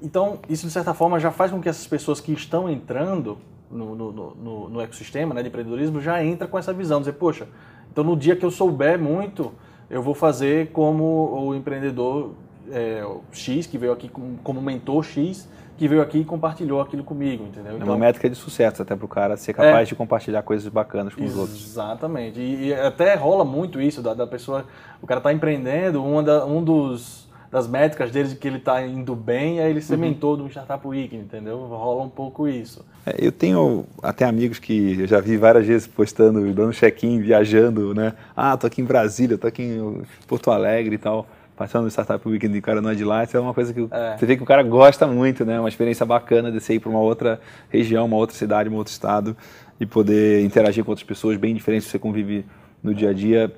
[0.00, 3.38] Então, isso de certa forma já faz com que essas pessoas que estão entrando
[3.70, 7.48] no, no, no, no ecossistema né, de empreendedorismo já entra com essa visão, dizer, poxa,
[7.90, 9.52] então no dia que eu souber muito,
[9.88, 12.32] eu vou fazer como o empreendedor
[12.70, 17.04] é, X, que veio aqui como, como mentor X, que veio aqui e compartilhou aquilo
[17.04, 17.72] comigo, entendeu?
[17.72, 19.94] Então, é uma então métrica de sucesso até para o cara ser capaz é, de
[19.94, 21.64] compartilhar coisas bacanas com os outros.
[21.64, 22.40] Exatamente.
[22.40, 24.64] E, e, até rola muito isso da, da pessoa,
[25.02, 28.84] o cara está empreendendo, uma da, um dos das métricas dele de que ele está
[28.84, 30.00] indo bem é ele ser uhum.
[30.00, 31.58] mentor do Startup Week, entendeu?
[31.58, 32.84] Rola um pouco isso.
[33.06, 37.94] É, eu tenho até amigos que eu já vi várias vezes postando, dando check-in, viajando,
[37.94, 38.14] né?
[38.36, 42.28] Ah, tô aqui em Brasília, tô aqui em Porto Alegre e tal passando no Startup
[42.28, 44.16] Weekend e o cara não é de lá, isso é uma coisa que é.
[44.16, 45.58] você vê que o cara gosta muito, né?
[45.58, 47.40] Uma experiência bacana de você ir para uma outra
[47.70, 49.34] região, uma outra cidade, um outro estado
[49.80, 52.44] e poder interagir com outras pessoas bem diferentes que você convive
[52.82, 53.52] no dia a dia.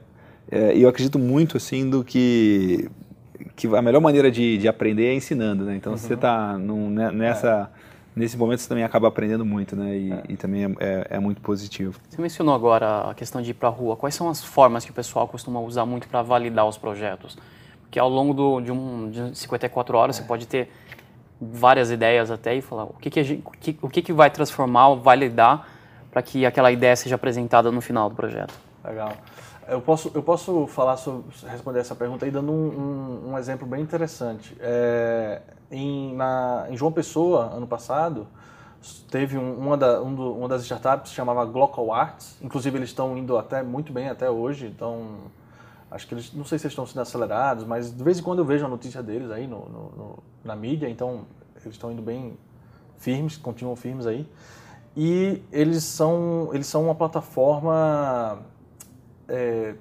[0.50, 2.88] É, e eu acredito muito, assim, do que,
[3.56, 5.76] que a melhor maneira de, de aprender é ensinando, né?
[5.76, 5.98] Então, uhum.
[5.98, 7.70] você está né, nessa...
[7.84, 7.88] É.
[8.16, 9.96] Nesse momento você também acaba aprendendo muito, né?
[9.96, 10.22] E, é.
[10.30, 12.00] e também é, é, é, muito positivo.
[12.08, 13.94] Você mencionou agora a questão de ir para a rua.
[13.94, 17.38] Quais são as formas que o pessoal costuma usar muito para validar os projetos?
[17.90, 20.22] Que ao longo do, de, um, de 54 horas é.
[20.22, 20.70] você pode ter
[21.40, 24.31] várias ideias até e falar o que, que, gente, o que, o que, que vai
[24.31, 25.68] transformar, vai lidar
[26.11, 28.55] para que aquela ideia seja apresentada no final do projeto.
[28.85, 29.12] Legal.
[29.68, 33.66] Eu posso, eu posso falar sobre, responder essa pergunta aí dando um, um, um exemplo
[33.66, 34.57] bem interessante.
[34.61, 38.27] É, em, na, em João Pessoa, ano passado,
[39.11, 42.38] teve um, uma, da, um do, uma das startups chamava Glocal Arts.
[42.40, 44.66] Inclusive, eles estão indo até muito bem até hoje.
[44.66, 45.31] Então,
[45.90, 48.40] Acho que eles, não sei se eles estão sendo acelerados, mas de vez em quando
[48.40, 51.24] eu vejo a notícia deles aí no, no, no, na mídia, então
[51.55, 52.37] eles estão indo bem
[52.98, 54.29] firmes, continuam firmes aí.
[54.96, 58.40] E eles são, eles são uma plataforma
[59.29, 59.74] é,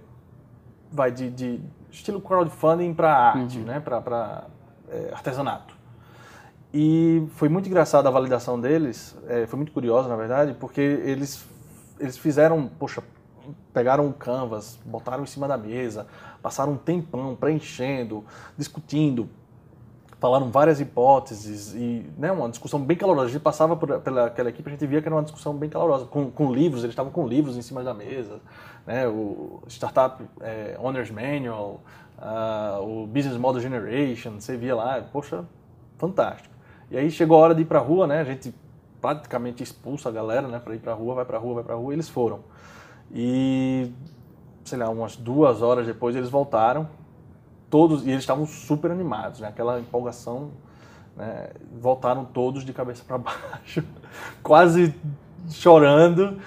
[0.92, 3.66] vai de, de, estilo crowdfunding para arte, uhum.
[3.66, 3.80] né?
[3.80, 4.46] para
[4.90, 5.76] é, artesanato.
[6.74, 11.46] E foi muito engraçado a validação deles, é, foi muito curiosa na verdade, porque eles
[12.00, 13.02] eles fizeram, poxa,
[13.74, 16.08] pegaram um canvas, botaram em cima da mesa,
[16.42, 18.24] passaram um tempão preenchendo,
[18.58, 19.30] discutindo,
[20.20, 23.28] falaram várias hipóteses e né, uma discussão bem calorosa.
[23.28, 25.70] A gente passava por, pela aquela equipe, a gente via que era uma discussão bem
[25.70, 28.40] calorosa, com, com livros, eles estavam com livros em cima da mesa,
[28.86, 31.82] né, o Startup é, Owner's Manual,
[32.18, 35.46] uh, o Business Model Generation, você via lá, poxa,
[35.98, 36.54] fantástico.
[36.90, 38.54] E aí chegou a hora de ir para a rua, né, a gente
[39.02, 41.64] praticamente expulsa a galera né, para ir para a rua, vai para a rua, vai
[41.64, 42.40] para a rua, e eles foram.
[43.14, 43.92] E,
[44.64, 46.88] sei lá, umas duas horas depois eles voltaram,
[47.70, 49.48] todos, e eles estavam super animados, né?
[49.48, 50.52] Aquela empolgação,
[51.16, 51.50] né?
[51.80, 53.84] Voltaram todos de cabeça para baixo,
[54.44, 54.94] quase
[55.50, 56.38] chorando.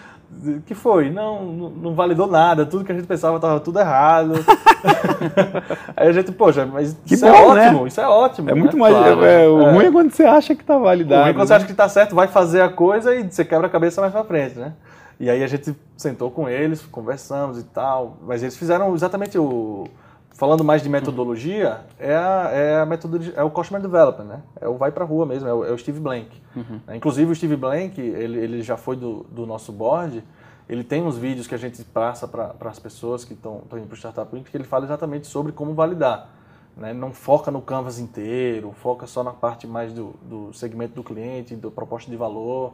[0.64, 1.10] Que foi?
[1.10, 4.34] Não, não, validou nada, tudo que a gente pensava estava tudo errado.
[5.96, 7.88] Aí a gente, poxa, mas que isso é bom, é ótimo, né?
[7.88, 8.50] isso é ótimo.
[8.50, 8.60] É né?
[8.60, 8.94] muito mais.
[8.94, 9.72] Claro, é, o é.
[9.72, 11.22] ruim é quando você acha que está validado.
[11.22, 11.46] O ruim é quando né?
[11.46, 14.12] você acha que está certo, vai fazer a coisa e você quebra a cabeça mais
[14.12, 14.72] para frente, né?
[15.20, 19.86] E aí a gente sentou com eles, conversamos e tal, mas eles fizeram exatamente o
[20.32, 24.42] falando mais de metodologia, é a, é a metodologia, é o Customer Development, né?
[24.58, 26.30] É o vai para rua mesmo, é o, é o Steve Blank.
[26.56, 26.80] Uhum.
[26.94, 30.24] Inclusive o Steve Blank, ele, ele já foi do, do nosso board,
[30.66, 33.94] ele tem uns vídeos que a gente passa para as pessoas que estão indo para
[33.94, 36.30] o Startup Week, que ele fala exatamente sobre como validar.
[36.74, 36.94] Né?
[36.94, 41.54] Não foca no canvas inteiro, foca só na parte mais do, do segmento do cliente,
[41.54, 42.72] do proposta de valor,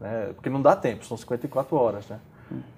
[0.00, 0.30] né?
[0.34, 2.06] porque não dá tempo, são 54 horas.
[2.08, 2.18] Né?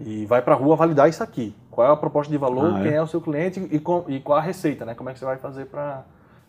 [0.00, 1.54] E vai para a rua validar isso aqui.
[1.70, 2.96] Qual é a proposta de valor, ah, quem é?
[2.96, 3.02] é?
[3.02, 4.94] o seu cliente e, com, e qual a receita, né?
[4.94, 6.04] Como é que você vai fazer para...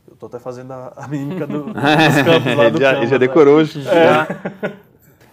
[0.07, 3.11] Eu estou até fazendo a, a mímica do, dos campos lá do já, campo, já
[3.11, 3.19] né?
[3.19, 3.83] decorou hoje.
[3.87, 4.79] É.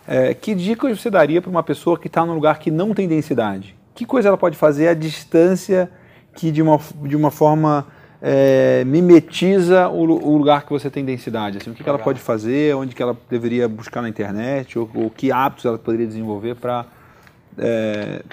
[0.08, 3.08] É, que dicas você daria para uma pessoa que está num lugar que não tem
[3.08, 3.74] densidade?
[3.92, 5.90] Que coisa ela pode fazer à distância
[6.32, 7.86] que de uma, de uma forma
[8.28, 11.58] é, mimetiza o, o, lugar que você tem densidade?
[11.58, 14.90] Assim, o que, que, ela pode fazer, onde que ela deveria buscar na internet, ou,
[14.96, 16.86] ou que hábitos ela poderia desenvolver para
[17.56, 18.24] é,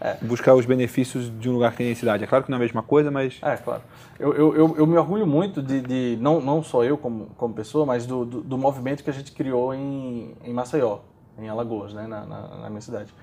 [0.00, 0.16] é.
[0.22, 2.24] buscar os benefícios de um lugar que tem densidade.
[2.24, 3.38] É claro que não é a mesma coisa, mas.
[3.42, 3.82] É, claro.
[4.18, 7.54] Eu, eu, eu, eu me orgulho muito de, de, não, não só eu como, como
[7.54, 10.98] pessoa, mas do, do, do, movimento que a gente criou em, em Maceió,
[11.38, 13.14] em Alagoas, né, na, na, na minha cidade.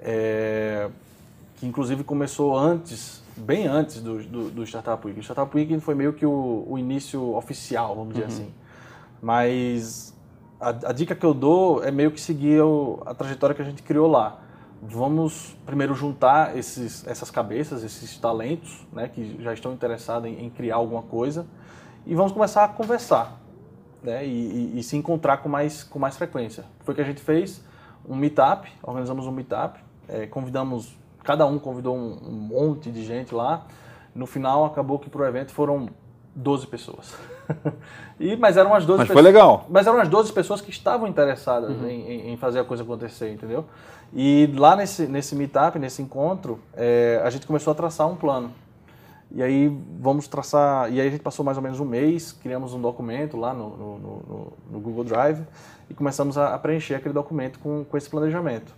[0.00, 0.88] É,
[1.56, 5.18] que inclusive começou antes, bem antes do, do, do, Startup Week.
[5.18, 8.28] O Startup Week foi meio que o, o início oficial, vamos dizer uhum.
[8.28, 8.54] assim.
[9.20, 10.14] Mas
[10.60, 13.64] a, a, dica que eu dou é meio que seguir o, a trajetória que a
[13.64, 14.40] gente criou lá
[14.86, 20.50] vamos primeiro juntar esses, essas cabeças, esses talentos, né, que já estão interessados em, em
[20.50, 21.46] criar alguma coisa,
[22.06, 23.40] e vamos começar a conversar,
[24.02, 26.64] né, e, e, e, se encontrar com mais, com mais frequência.
[26.80, 27.64] Foi o que a gente fez,
[28.06, 30.94] um meetup, organizamos um meetup, é, convidamos,
[31.24, 33.66] cada um convidou um, um, monte de gente lá,
[34.14, 35.88] no final acabou que para o evento foram
[36.34, 37.14] 12 pessoas.
[38.20, 39.66] e, mas eram as 12 Mas foi legal.
[39.68, 41.88] Mas eram as 12 pessoas que estavam interessadas uhum.
[41.88, 43.64] em, em, fazer a coisa acontecer, entendeu?
[44.12, 48.52] E lá nesse, nesse meetup, nesse encontro, é, a gente começou a traçar um plano.
[49.30, 49.68] E aí
[50.00, 50.92] vamos traçar.
[50.92, 53.76] E aí a gente passou mais ou menos um mês, criamos um documento lá no,
[53.76, 55.42] no, no, no Google Drive
[55.90, 58.72] e começamos a, a, preencher aquele documento com, com esse planejamento.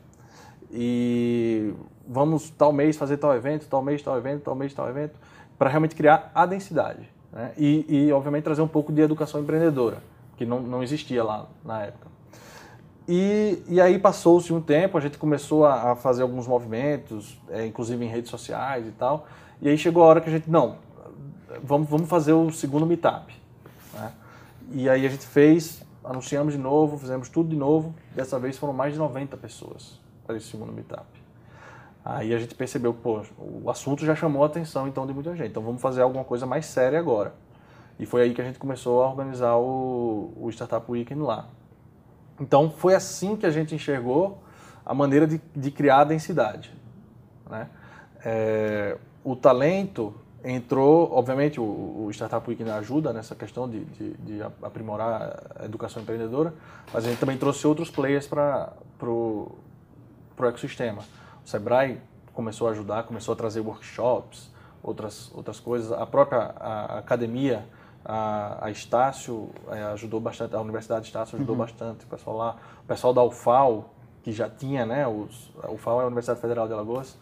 [0.70, 1.72] E
[2.07, 5.18] vamos tal mês fazer tal evento, tal mês tal evento, tal mês tal evento,
[5.59, 7.09] para realmente criar a densidade.
[7.33, 7.52] Né?
[7.57, 9.98] E, e, obviamente, trazer um pouco de educação empreendedora,
[10.37, 12.07] que não, não existia lá na época.
[13.09, 17.64] E, e aí passou-se um tempo, a gente começou a, a fazer alguns movimentos, é,
[17.64, 19.26] inclusive em redes sociais e tal.
[19.62, 20.76] E aí chegou a hora que a gente, não,
[21.62, 23.33] vamos, vamos fazer o segundo meetup.
[23.94, 24.12] Né?
[24.72, 27.94] E aí a gente fez, anunciamos de novo, fizemos tudo de novo.
[28.14, 31.07] Dessa vez foram mais de 90 pessoas para esse segundo meetup.
[32.05, 35.51] Aí a gente percebeu pô, o assunto já chamou a atenção então de muita gente.
[35.51, 37.35] Então vamos fazer alguma coisa mais séria agora.
[37.99, 41.49] E foi aí que a gente começou a organizar o, o Startup Weekend lá.
[42.41, 44.43] Então foi assim que a gente enxergou
[44.85, 46.73] a maneira de, de criar a densidade.
[47.51, 47.69] Né?
[48.25, 54.43] É, o talento entrou, obviamente o, o Startup Weekend ajuda nessa questão de, de, de,
[54.62, 56.55] aprimorar a educação empreendedora,
[56.95, 59.57] mas a gente também trouxe outros players para o
[60.44, 61.03] ecossistema.
[61.44, 62.01] O Sebrae
[62.35, 64.51] começou a ajudar, começou a trazer workshops,
[64.83, 65.90] outras, outras coisas.
[65.92, 67.64] A própria a academia
[68.05, 71.62] a, a Estácio é, ajudou bastante, a Universidade Estácio ajudou uhum.
[71.62, 72.57] bastante o pessoal lá.
[72.85, 73.90] O pessoal da UFAL,
[74.22, 77.16] que já tinha, né, os, a UFAL é a Universidade Federal de Alagoas,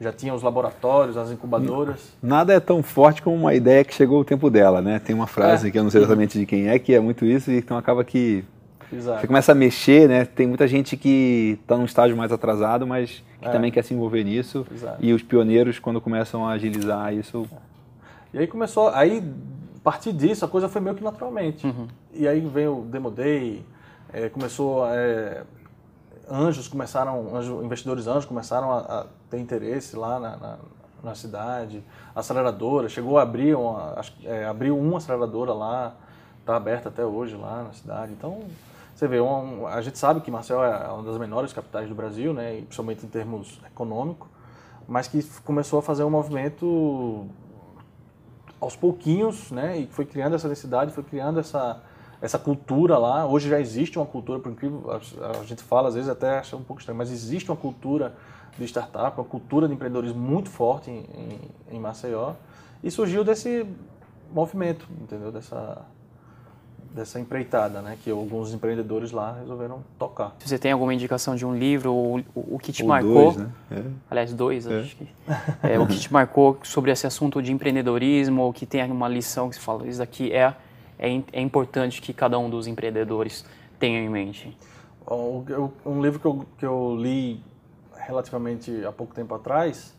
[0.00, 2.16] já tinha os laboratórios, as incubadoras.
[2.22, 5.00] Nada é tão forte como uma ideia que chegou o tempo dela, né?
[5.00, 5.70] Tem uma frase é.
[5.72, 8.04] que eu não sei exatamente de quem é, que é muito isso, e então acaba
[8.04, 8.44] que
[8.92, 9.20] Exato.
[9.20, 10.24] você começa a mexer, né?
[10.24, 13.50] Tem muita gente que está num estágio mais atrasado, mas que é.
[13.50, 14.66] também quer se envolver nisso.
[14.72, 14.96] Exato.
[15.04, 17.46] E os pioneiros, quando começam a agilizar isso...
[18.32, 19.22] E aí começou, aí
[19.76, 21.66] a partir disso, a coisa foi meio que naturalmente.
[21.66, 21.88] Uhum.
[22.12, 23.64] E aí veio o Demo Day,
[24.12, 25.44] é, começou é,
[26.30, 30.58] anjos começaram, anjo, investidores anjos começaram a, a ter interesse lá na, na,
[31.02, 31.82] na, cidade.
[32.14, 35.94] Aceleradora, chegou a abrir uma, é, abriu uma aceleradora lá,
[36.40, 38.12] está aberta até hoje lá na cidade.
[38.12, 38.42] Então,
[38.98, 42.34] você vê, um, a gente sabe que Marcel é uma das menores capitais do Brasil,
[42.34, 44.26] né, principalmente em termos econômicos,
[44.88, 47.28] mas que começou a fazer um movimento
[48.60, 51.80] aos pouquinhos, né, e foi criando essa densidade, foi criando essa,
[52.20, 53.24] essa cultura lá.
[53.24, 56.56] Hoje já existe uma cultura, por incrível, a, a gente fala às vezes até acha
[56.56, 58.16] um pouco estranho, mas existe uma cultura
[58.58, 62.32] de startup, uma cultura de empreendedorismo muito forte em, em, em Maceió,
[62.82, 63.64] e surgiu desse
[64.32, 65.86] movimento, entendeu, dessa
[66.92, 70.34] dessa empreitada, né, que alguns empreendedores lá resolveram tocar.
[70.40, 73.36] Se você tem alguma indicação de um livro ou o que te ou marcou, dois,
[73.36, 73.50] né?
[73.70, 73.82] é.
[74.10, 74.80] aliás dois, é.
[74.80, 75.08] acho que
[75.62, 79.48] é, o que te marcou sobre esse assunto de empreendedorismo, ou que tem uma lição
[79.48, 80.54] que você fala, isso aqui é,
[80.98, 83.44] é, é importante que cada um dos empreendedores
[83.78, 84.56] tenha em mente.
[85.86, 87.40] Um livro que eu, que eu li
[87.96, 89.94] relativamente há pouco tempo atrás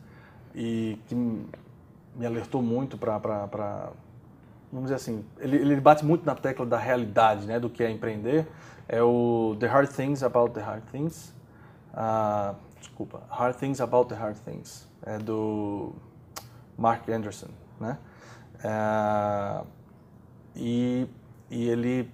[0.54, 3.92] e que me alertou muito para
[4.72, 7.90] vamos dizer assim, ele, ele bate muito na tecla da realidade, né, do que é
[7.90, 8.48] empreender.
[8.88, 11.34] É o The Hard Things About the Hard Things.
[11.94, 14.88] Uh, desculpa, Hard Things About the Hard Things.
[15.06, 15.94] É do
[16.78, 17.48] Mark Anderson,
[17.80, 17.98] né?
[18.64, 19.66] Uh,
[20.56, 21.08] e,
[21.50, 22.12] e ele,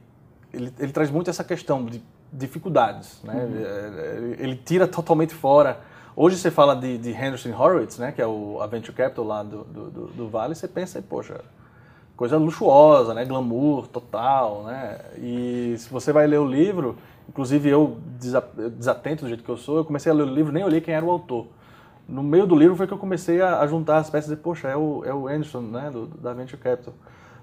[0.53, 3.33] ele, ele traz muito essa questão de dificuldades, né?
[3.33, 4.23] Uhum.
[4.23, 5.79] Ele, ele, tira totalmente fora.
[6.15, 8.11] Hoje você fala de, de Henderson Horowitz, né?
[8.11, 10.55] Que é o a venture capital lá do, do, do, do Vale.
[10.55, 11.41] Você pensa, poxa,
[12.15, 13.25] coisa luxuosa, né?
[13.25, 14.97] Glamour total, né?
[15.17, 16.95] E se você vai ler o livro,
[17.27, 17.97] inclusive eu
[18.77, 20.93] desatento do jeito que eu sou, eu comecei a ler o livro nem olhei quem
[20.93, 21.47] era o autor.
[22.07, 24.67] No meio do livro foi que eu comecei a, a juntar as peças e poxa,
[24.67, 25.89] é o, é o Anderson, né?
[25.91, 26.93] Do, da Venture Capital.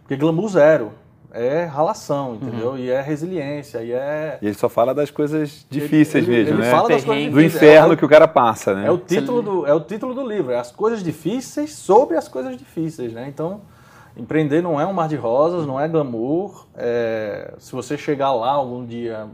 [0.03, 0.93] Porque glamour zero.
[1.35, 2.73] É ralação, entendeu?
[2.73, 2.79] Uhum.
[2.79, 4.39] E é resiliência, e é...
[4.43, 6.71] E ele só fala das coisas difíceis ele, mesmo, ele né?
[6.71, 8.87] Fala das coisas do inferno é, que o cara passa, né?
[8.87, 12.29] É o, título do, é o título do livro, é as coisas difíceis sobre as
[12.29, 13.29] coisas difíceis, né?
[13.29, 13.63] Então,
[14.17, 16.67] Empreender não é um mar de rosas, não é glamour.
[16.75, 19.27] É, se você chegar lá algum dia,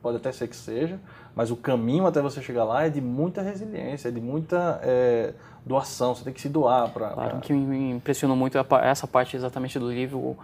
[0.00, 1.00] pode até ser que seja,
[1.34, 5.32] mas o caminho até você chegar lá é de muita resiliência, é de muita é,
[5.66, 6.14] doação.
[6.14, 7.10] Você tem que se doar para.
[7.10, 7.40] Claro, pra...
[7.40, 10.36] que me impressionou muito é essa parte exatamente do livro, o,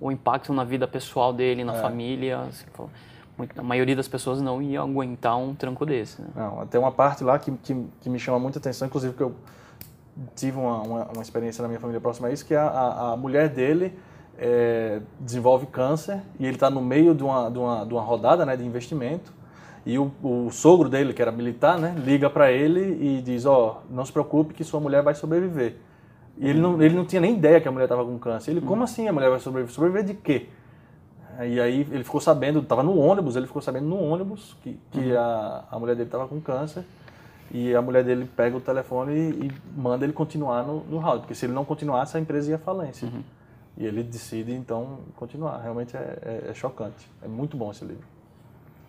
[0.00, 1.80] o impacto na vida pessoal dele, na é.
[1.80, 2.40] família.
[2.40, 2.66] Assim,
[3.56, 6.20] a maioria das pessoas não ia aguentar um tranco desse.
[6.20, 6.28] Né?
[6.36, 9.34] Não, tem uma parte lá que, que, que me chama muita atenção, inclusive que eu
[10.34, 13.16] tive uma, uma, uma, experiência na minha família próxima a isso, que a, a, a
[13.16, 13.96] mulher dele
[14.38, 18.44] é, desenvolve câncer e ele está no meio de uma, de uma, de uma rodada
[18.46, 19.32] né, de investimento
[19.86, 23.82] e o, o sogro dele, que era militar, né, liga para ele e diz, ó,
[23.82, 25.76] oh, não se preocupe que sua mulher vai sobreviver.
[26.38, 28.50] E ele não, ele não tinha nem ideia que a mulher estava com câncer.
[28.50, 29.74] Ele, como assim a mulher vai sobreviver?
[29.74, 30.48] Sobreviver de quê?
[31.40, 35.12] E aí ele ficou sabendo, estava no ônibus, ele ficou sabendo no ônibus que, que
[35.12, 35.18] uhum.
[35.18, 36.84] a, a mulher dele estava com câncer.
[37.50, 41.20] E a mulher dele pega o telefone e, e manda ele continuar no, no round,
[41.20, 43.06] porque se ele não continuasse, a empresa ia à falência.
[43.06, 43.22] Uhum.
[43.76, 45.60] E ele decide, então, continuar.
[45.60, 47.10] Realmente é, é, é, chocante.
[47.22, 48.04] É muito bom esse livro.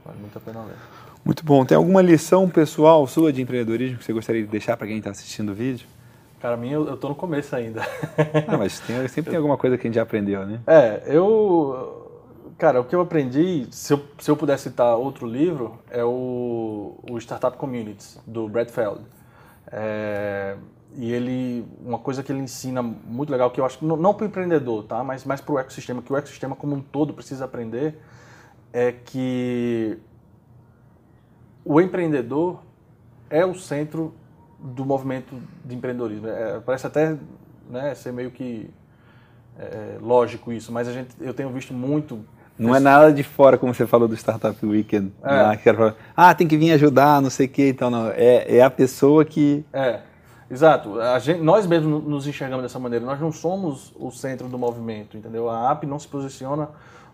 [0.05, 0.75] Vale muito a pena ler.
[1.23, 1.65] Muito bom.
[1.65, 5.09] Tem alguma lição pessoal sua de empreendedorismo que você gostaria de deixar para quem está
[5.09, 5.87] assistindo o vídeo?
[6.39, 7.81] Cara, minha, eu estou no começo ainda.
[8.47, 10.59] Ah, mas tem, sempre tem alguma coisa que a gente já aprendeu, né?
[10.67, 12.14] É, eu
[12.57, 16.97] Cara, o que eu aprendi, se eu, se eu puder citar outro livro, é o,
[17.09, 19.01] o Startup Communities, do Brad Feld.
[19.69, 20.55] É,
[20.95, 24.23] e ele, uma coisa que ele ensina muito legal, que eu acho não, não para
[24.23, 25.03] o empreendedor, tá?
[25.03, 27.99] mas mais para o ecossistema, que o ecossistema como um todo precisa aprender,
[28.71, 29.99] é que
[31.65, 32.61] o empreendedor
[33.29, 34.13] é o centro
[34.57, 36.27] do movimento de empreendedorismo.
[36.27, 37.17] É, parece até
[37.69, 38.69] né, ser meio que
[39.59, 42.23] é, lógico isso, mas a gente, eu tenho visto muito
[42.57, 45.11] não é nada de fora, como você falou do Startup Weekend.
[45.23, 45.41] É.
[45.41, 47.69] Lá, que era, ah, tem que vir ajudar, não sei o quê.
[47.69, 48.09] Então, não.
[48.09, 49.65] É, é a pessoa que.
[49.73, 49.99] É,
[50.49, 50.99] exato.
[50.99, 53.05] A gente, nós mesmos nos enxergamos dessa maneira.
[53.05, 55.49] Nós não somos o centro do movimento, entendeu?
[55.49, 56.69] A app não se posiciona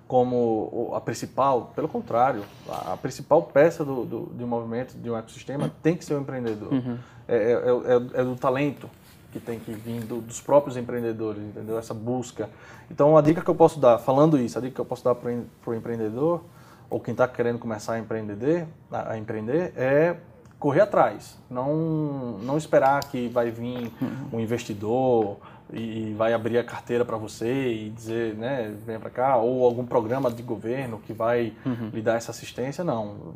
[0.07, 5.15] como a principal, pelo contrário, a principal peça do, do, de um movimento, de um
[5.15, 6.73] ecossistema, tem que ser o empreendedor.
[6.73, 6.97] Uhum.
[7.29, 8.89] É, é, é, é do talento,
[9.31, 11.77] que tem que vir do, dos próprios empreendedores, entendeu?
[11.77, 12.49] Essa busca.
[12.89, 15.15] Então, a dica que eu posso dar, falando isso, a dica que eu posso dar
[15.15, 16.41] para o empreendedor,
[16.89, 20.17] ou quem está querendo começar a empreender, a, a, empreender, é
[20.59, 21.37] correr atrás.
[21.49, 23.91] Não, não esperar que vai vir
[24.31, 25.37] um investidor
[25.73, 29.85] e vai abrir a carteira para você e dizer, né, venha para cá, ou algum
[29.85, 31.89] programa de governo que vai uhum.
[31.93, 33.33] lhe dar essa assistência, não.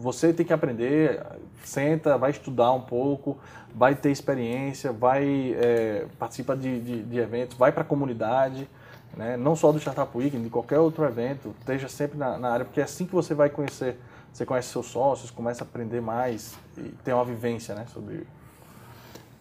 [0.00, 1.20] Você tem que aprender,
[1.64, 3.36] senta, vai estudar um pouco,
[3.74, 8.68] vai ter experiência, vai é, participa de, de, de, eventos, vai para a comunidade,
[9.16, 9.36] né?
[9.36, 12.80] não só do Startup Weekend, de qualquer outro evento, esteja sempre na, na, área, porque
[12.80, 13.98] é assim que você vai conhecer
[14.32, 18.26] você conhece seus sócios, começa a aprender mais e tem uma vivência né, sobre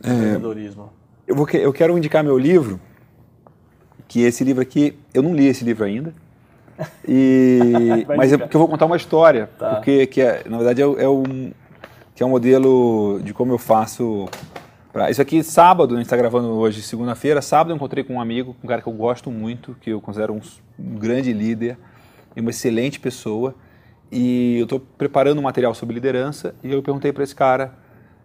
[0.04, 0.12] É.
[0.12, 0.92] empreendedorismo.
[1.28, 2.80] Eu, vou, eu quero indicar meu livro,
[4.08, 6.14] que esse livro aqui, eu não li esse livro ainda.
[7.08, 9.76] E, mas é porque eu vou contar uma história, Tá.
[9.76, 11.52] porque que é, na verdade é, é um
[12.14, 14.28] que é um modelo de como eu faço.
[14.92, 17.42] Pra, isso aqui sábado, a gente está gravando hoje, segunda-feira.
[17.44, 20.34] Sábado eu encontrei com um amigo, um cara que eu gosto muito, que eu considero
[20.34, 20.42] um,
[20.80, 21.78] um grande líder
[22.36, 23.54] e uma excelente pessoa.
[24.12, 27.74] E eu estou preparando um material sobre liderança e eu perguntei para esse cara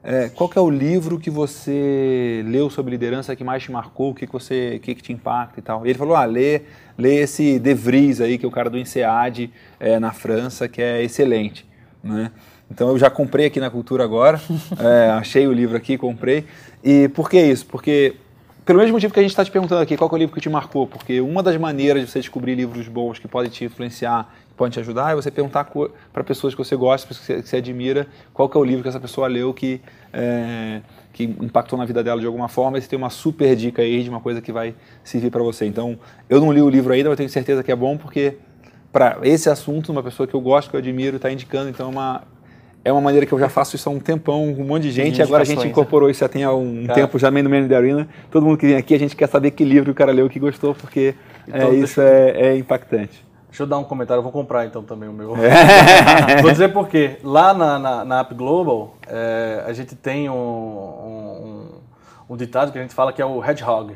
[0.04, 4.10] é, qual que é o livro que você leu sobre liderança que mais te marcou,
[4.10, 5.86] o que, que você, que, que te impacta e tal.
[5.86, 6.62] E ele falou, ah, lê,
[6.98, 10.82] lê esse De Vries aí, que é o cara do INSEAD é, na França, que
[10.82, 11.64] é excelente,
[12.02, 12.32] né?
[12.70, 14.40] Então eu já comprei aqui na Cultura agora,
[14.80, 16.46] é, achei o livro aqui, comprei.
[16.82, 17.66] E por que isso?
[17.66, 18.16] Porque
[18.64, 20.40] pelo mesmo motivo que a gente está te perguntando aqui, qual é o livro que
[20.40, 20.86] te marcou?
[20.86, 24.70] Porque uma das maneiras de você descobrir livros bons que podem te influenciar, que podem
[24.70, 25.68] te ajudar, é você perguntar
[26.12, 29.00] para pessoas que você gosta, pessoas que você, admira, qual é o livro que essa
[29.00, 29.80] pessoa leu que,
[30.12, 30.80] é,
[31.12, 34.04] que impactou na vida dela de alguma forma, e você tem uma super dica aí
[34.04, 35.66] de uma coisa que vai servir para você.
[35.66, 35.98] Então,
[36.30, 38.36] eu não li o livro ainda, mas tenho certeza que é bom, porque
[38.92, 41.88] para esse assunto, uma pessoa que eu gosto, que eu admiro, está indicando, então é
[41.88, 42.22] uma,
[42.84, 44.90] é uma maneira que eu já faço isso há um tempão com um monte de
[44.90, 47.00] gente, e agora a gente incorporou isso já tem há um Cara.
[47.00, 48.08] tempo já meio no Man da Arena.
[48.30, 50.38] Todo mundo que vem aqui, a gente quer saber que livro o cara leu que
[50.40, 51.14] gostou, porque
[51.50, 53.24] é, Então, isso deixa é, é impactante.
[53.48, 55.34] Deixa eu dar um comentário, eu vou comprar então também o meu.
[56.40, 57.18] vou dizer por quê.
[57.22, 61.66] Lá na, na, na App Global, é, a gente tem um, um,
[62.30, 63.94] um- ditado que a gente fala que é o hedgehog.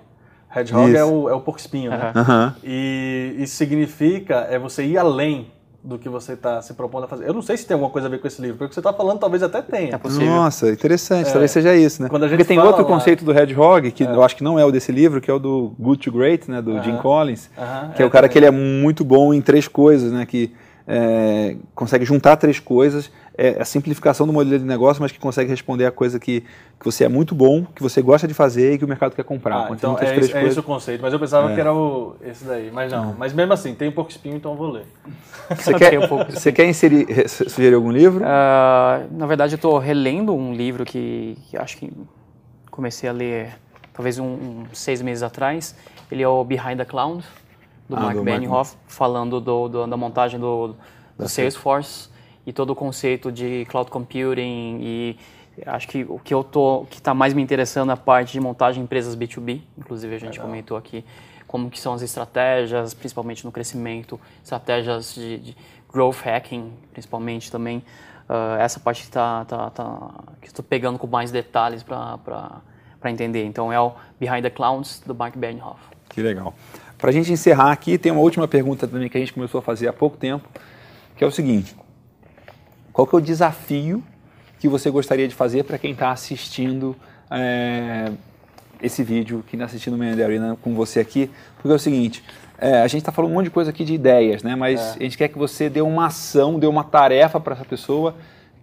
[0.55, 0.99] Hedgehog Isso.
[0.99, 2.13] é o, é o porco espinho, né?
[2.15, 2.55] Aham.
[2.63, 5.51] E isso significa é você ir além
[5.87, 7.29] do que você está se propondo a fazer.
[7.29, 8.75] Eu não sei se tem alguma coisa a ver com esse livro, porque o que
[8.75, 9.95] você está falando talvez até tenha.
[9.95, 10.27] É possível.
[10.27, 12.09] Nossa, interessante, talvez seja isso, né?
[12.09, 14.59] Quando a gente Porque tem outro lá- conceito do Hedgehog, que eu acho que não
[14.59, 16.99] é o desse livro, que é o do Good to Great, né, do Jim Aham.
[17.03, 18.33] Collins, Aham, que é, é o cara também.
[18.33, 20.53] que ele é muito bom em três coisas, né, que
[20.87, 25.51] é, consegue juntar três coisas, é a simplificação do modelo de negócio, mas que consegue
[25.51, 26.41] responder a coisa que,
[26.79, 29.25] que você é muito bom, que você gosta de fazer e que o mercado quer
[29.25, 29.67] comprar.
[29.67, 31.75] Ah, então é, três esse, é coisas- esse o conceito, mas eu pensava que era
[31.75, 33.15] o, esse daí, mas não.
[33.19, 34.85] Mas mesmo assim, tem um porco espinho, então eu vou ler.
[35.57, 36.33] Você quer, um pouco.
[36.33, 38.25] você quer inserir, sugerir algum livro?
[38.25, 41.93] Ah, na verdade, eu estou relendo um livro que, que acho que
[42.69, 43.51] comecei a ler
[43.93, 45.77] talvez um, um seis meses atrás.
[46.11, 47.25] Ele é o Behind the Cloud,
[47.89, 50.75] do Ah, Mark do Mark- Benioff, falando do, do- da montagem do,
[51.19, 52.09] do Salesforce
[52.47, 55.17] e todo o conceito de cloud computing e
[55.65, 58.41] acho que o que eu tô que está mais me interessando é a parte de
[58.41, 61.05] montagem de empresas B2B, inclusive a gente comentou aqui
[61.47, 65.57] como que são as estratégias, principalmente no crescimento, estratégias de, de
[65.93, 67.83] growth hacking, principalmente também.
[68.29, 70.11] Ah, essa parte que tá, tá, tá-
[70.43, 72.61] que estou pegando com mais detalhes para
[73.07, 73.45] entender.
[73.45, 75.79] Então é o Behind the Clouds do Mark Benioff.
[76.09, 76.53] Que legal.
[76.99, 79.63] Para a gente encerrar aqui, tem uma última pergunta também que a gente começou a
[79.63, 80.49] fazer há pouco tempo,
[81.17, 81.77] que é o seguinte:
[82.93, 84.03] qual que é o desafio
[84.59, 86.97] que você gostaria de fazer para quem está assistindo
[87.31, 88.11] é,
[88.81, 91.31] esse vídeo, quem está assistindo o Man in the Arena com você aqui?
[91.57, 92.25] Porque é o seguinte,
[92.59, 94.57] é, a gente está falando um monte de coisa aqui de ideias, né?
[94.57, 98.15] Mas a gente quer que você dê uma ação, dê uma tarefa para essa pessoa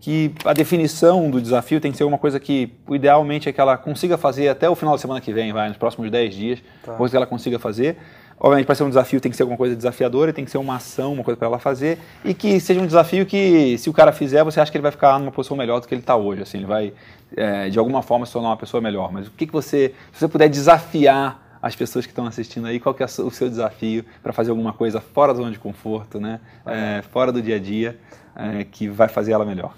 [0.03, 3.77] que a definição do desafio tem que ser uma coisa que, idealmente, é que ela
[3.77, 6.59] consiga fazer até o final da semana que vem, vai, nos próximos 10 dias,
[6.97, 7.95] coisa que ela consiga fazer.
[8.39, 10.75] Obviamente, para ser um desafio, tem que ser alguma coisa desafiadora, tem que ser uma
[10.75, 14.11] ação, uma coisa para ela fazer, e que seja um desafio que, se o cara
[14.11, 16.41] fizer, você acha que ele vai ficar numa posição melhor do que ele está hoje,
[16.41, 16.93] assim, ele vai,
[17.38, 19.11] é, de alguma forma, se tornar uma pessoa melhor.
[19.11, 22.77] Mas o que, que você, se você puder desafiar as pessoas que estão assistindo aí,
[22.77, 26.19] qual que é o seu desafio para fazer alguma coisa fora da zona de conforto,
[26.19, 26.41] né?
[26.65, 27.97] É, fora do dia a dia,
[28.36, 29.73] é, que vai fazer ela melhor.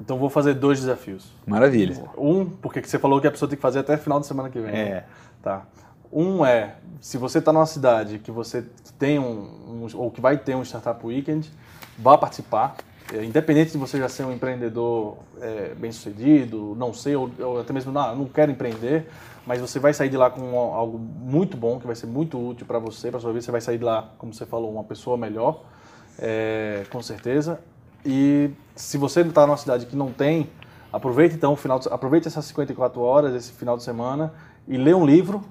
[0.00, 1.32] Então vou fazer dois desafios.
[1.44, 2.04] Maravilha.
[2.16, 4.48] Um, porque que você falou que a pessoa tem que fazer até final de semana
[4.48, 4.70] que vem.
[4.70, 4.80] né?
[4.80, 5.04] É.
[5.42, 5.66] Tá.
[6.14, 8.64] Um é, se você está numa cidade que você
[8.96, 9.24] tem um,
[9.84, 11.50] um- ou que vai ter um Startup Weekend,
[11.98, 12.76] vá participar.
[13.12, 17.60] É, independente de você já ser um empreendedor é, bem sucedido, não sei, ou, ou
[17.60, 19.08] até mesmo não, não quero empreender,
[19.44, 22.64] mas você vai sair de lá com algo muito bom, que vai ser muito útil
[22.64, 23.42] para você, para sua vida.
[23.44, 25.64] Você vai sair de lá, como você falou, uma pessoa melhor,
[26.18, 27.60] é, com certeza.
[28.06, 30.48] E se você está numa cidade que não tem,
[30.92, 34.32] aproveite então o final, aproveite essas 54 horas, esse final de semana
[34.66, 35.42] e lê um livro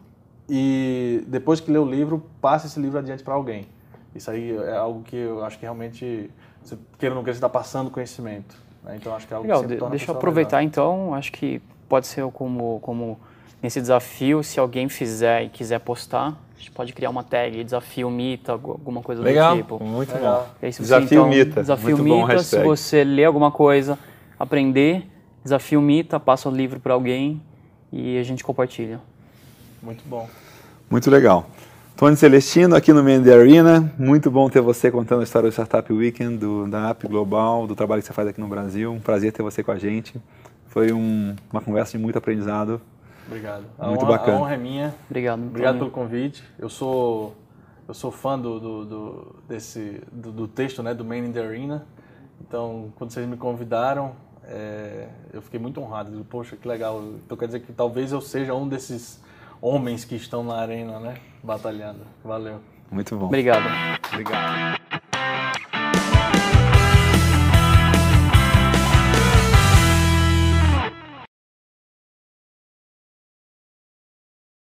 [0.49, 3.67] e depois que lê o livro, passe esse livro adiante para alguém.
[4.15, 6.29] Isso aí é algo que eu acho que realmente,
[6.63, 8.55] você, queira ou não queira, você está passando conhecimento.
[8.83, 8.95] né?
[8.95, 10.67] Então acho que é algo Legal, que sempre deixa eu aproveitar melhor.
[10.67, 13.19] então, acho que pode ser como, como
[13.61, 18.09] nesse desafio, se alguém fizer e quiser postar, a gente pode criar uma tag, desafio
[18.11, 19.83] mita, algu- alguma coisa Legal, do tipo.
[19.83, 20.43] muito Legal.
[20.43, 20.55] bom.
[20.61, 22.63] E aí, se você, Desafio então, Mita, Desafio muito bom Mita, se hashtag.
[22.67, 23.97] você ler alguma coisa,
[24.39, 25.07] aprender,
[25.43, 27.41] desafio Mita, passa o livro para alguém
[27.91, 28.99] e a gente compartilha.
[29.83, 30.29] Muito bom.
[30.89, 31.45] Muito legal.
[31.95, 33.93] Tony Celestino aqui no Mandy Arena.
[33.99, 37.75] Muito bom ter você contando a história do Startup Weekend, do, da App Global, do
[37.75, 38.91] trabalho que você faz aqui no Brasil.
[38.91, 40.19] Um prazer ter você com a gente.
[40.67, 42.81] Foi um, uma conversa de muito aprendizado.
[43.27, 43.65] Obrigado.
[43.77, 44.37] A Muito honra, bacana.
[44.37, 44.95] A honra é minha.
[45.09, 45.39] Obrigado.
[45.43, 46.43] Obrigado pelo convite.
[46.57, 47.35] Eu sou
[47.87, 51.41] eu sou fã do, do, do- desse do, do texto, né, do Man in the
[51.45, 51.85] Arena.
[52.41, 54.13] Então, quando vocês me convidaram,
[54.45, 56.25] é, eu fiquei muito honrado.
[56.29, 57.03] Poxa, que legal.
[57.25, 59.21] Então quer dizer que talvez eu seja um desses
[59.63, 62.01] homens que estão na arena, né, batalhando.
[62.23, 62.59] Valeu.
[62.91, 63.27] Muito bom.
[63.27, 63.63] Obrigado.
[64.11, 65.01] Obrigado.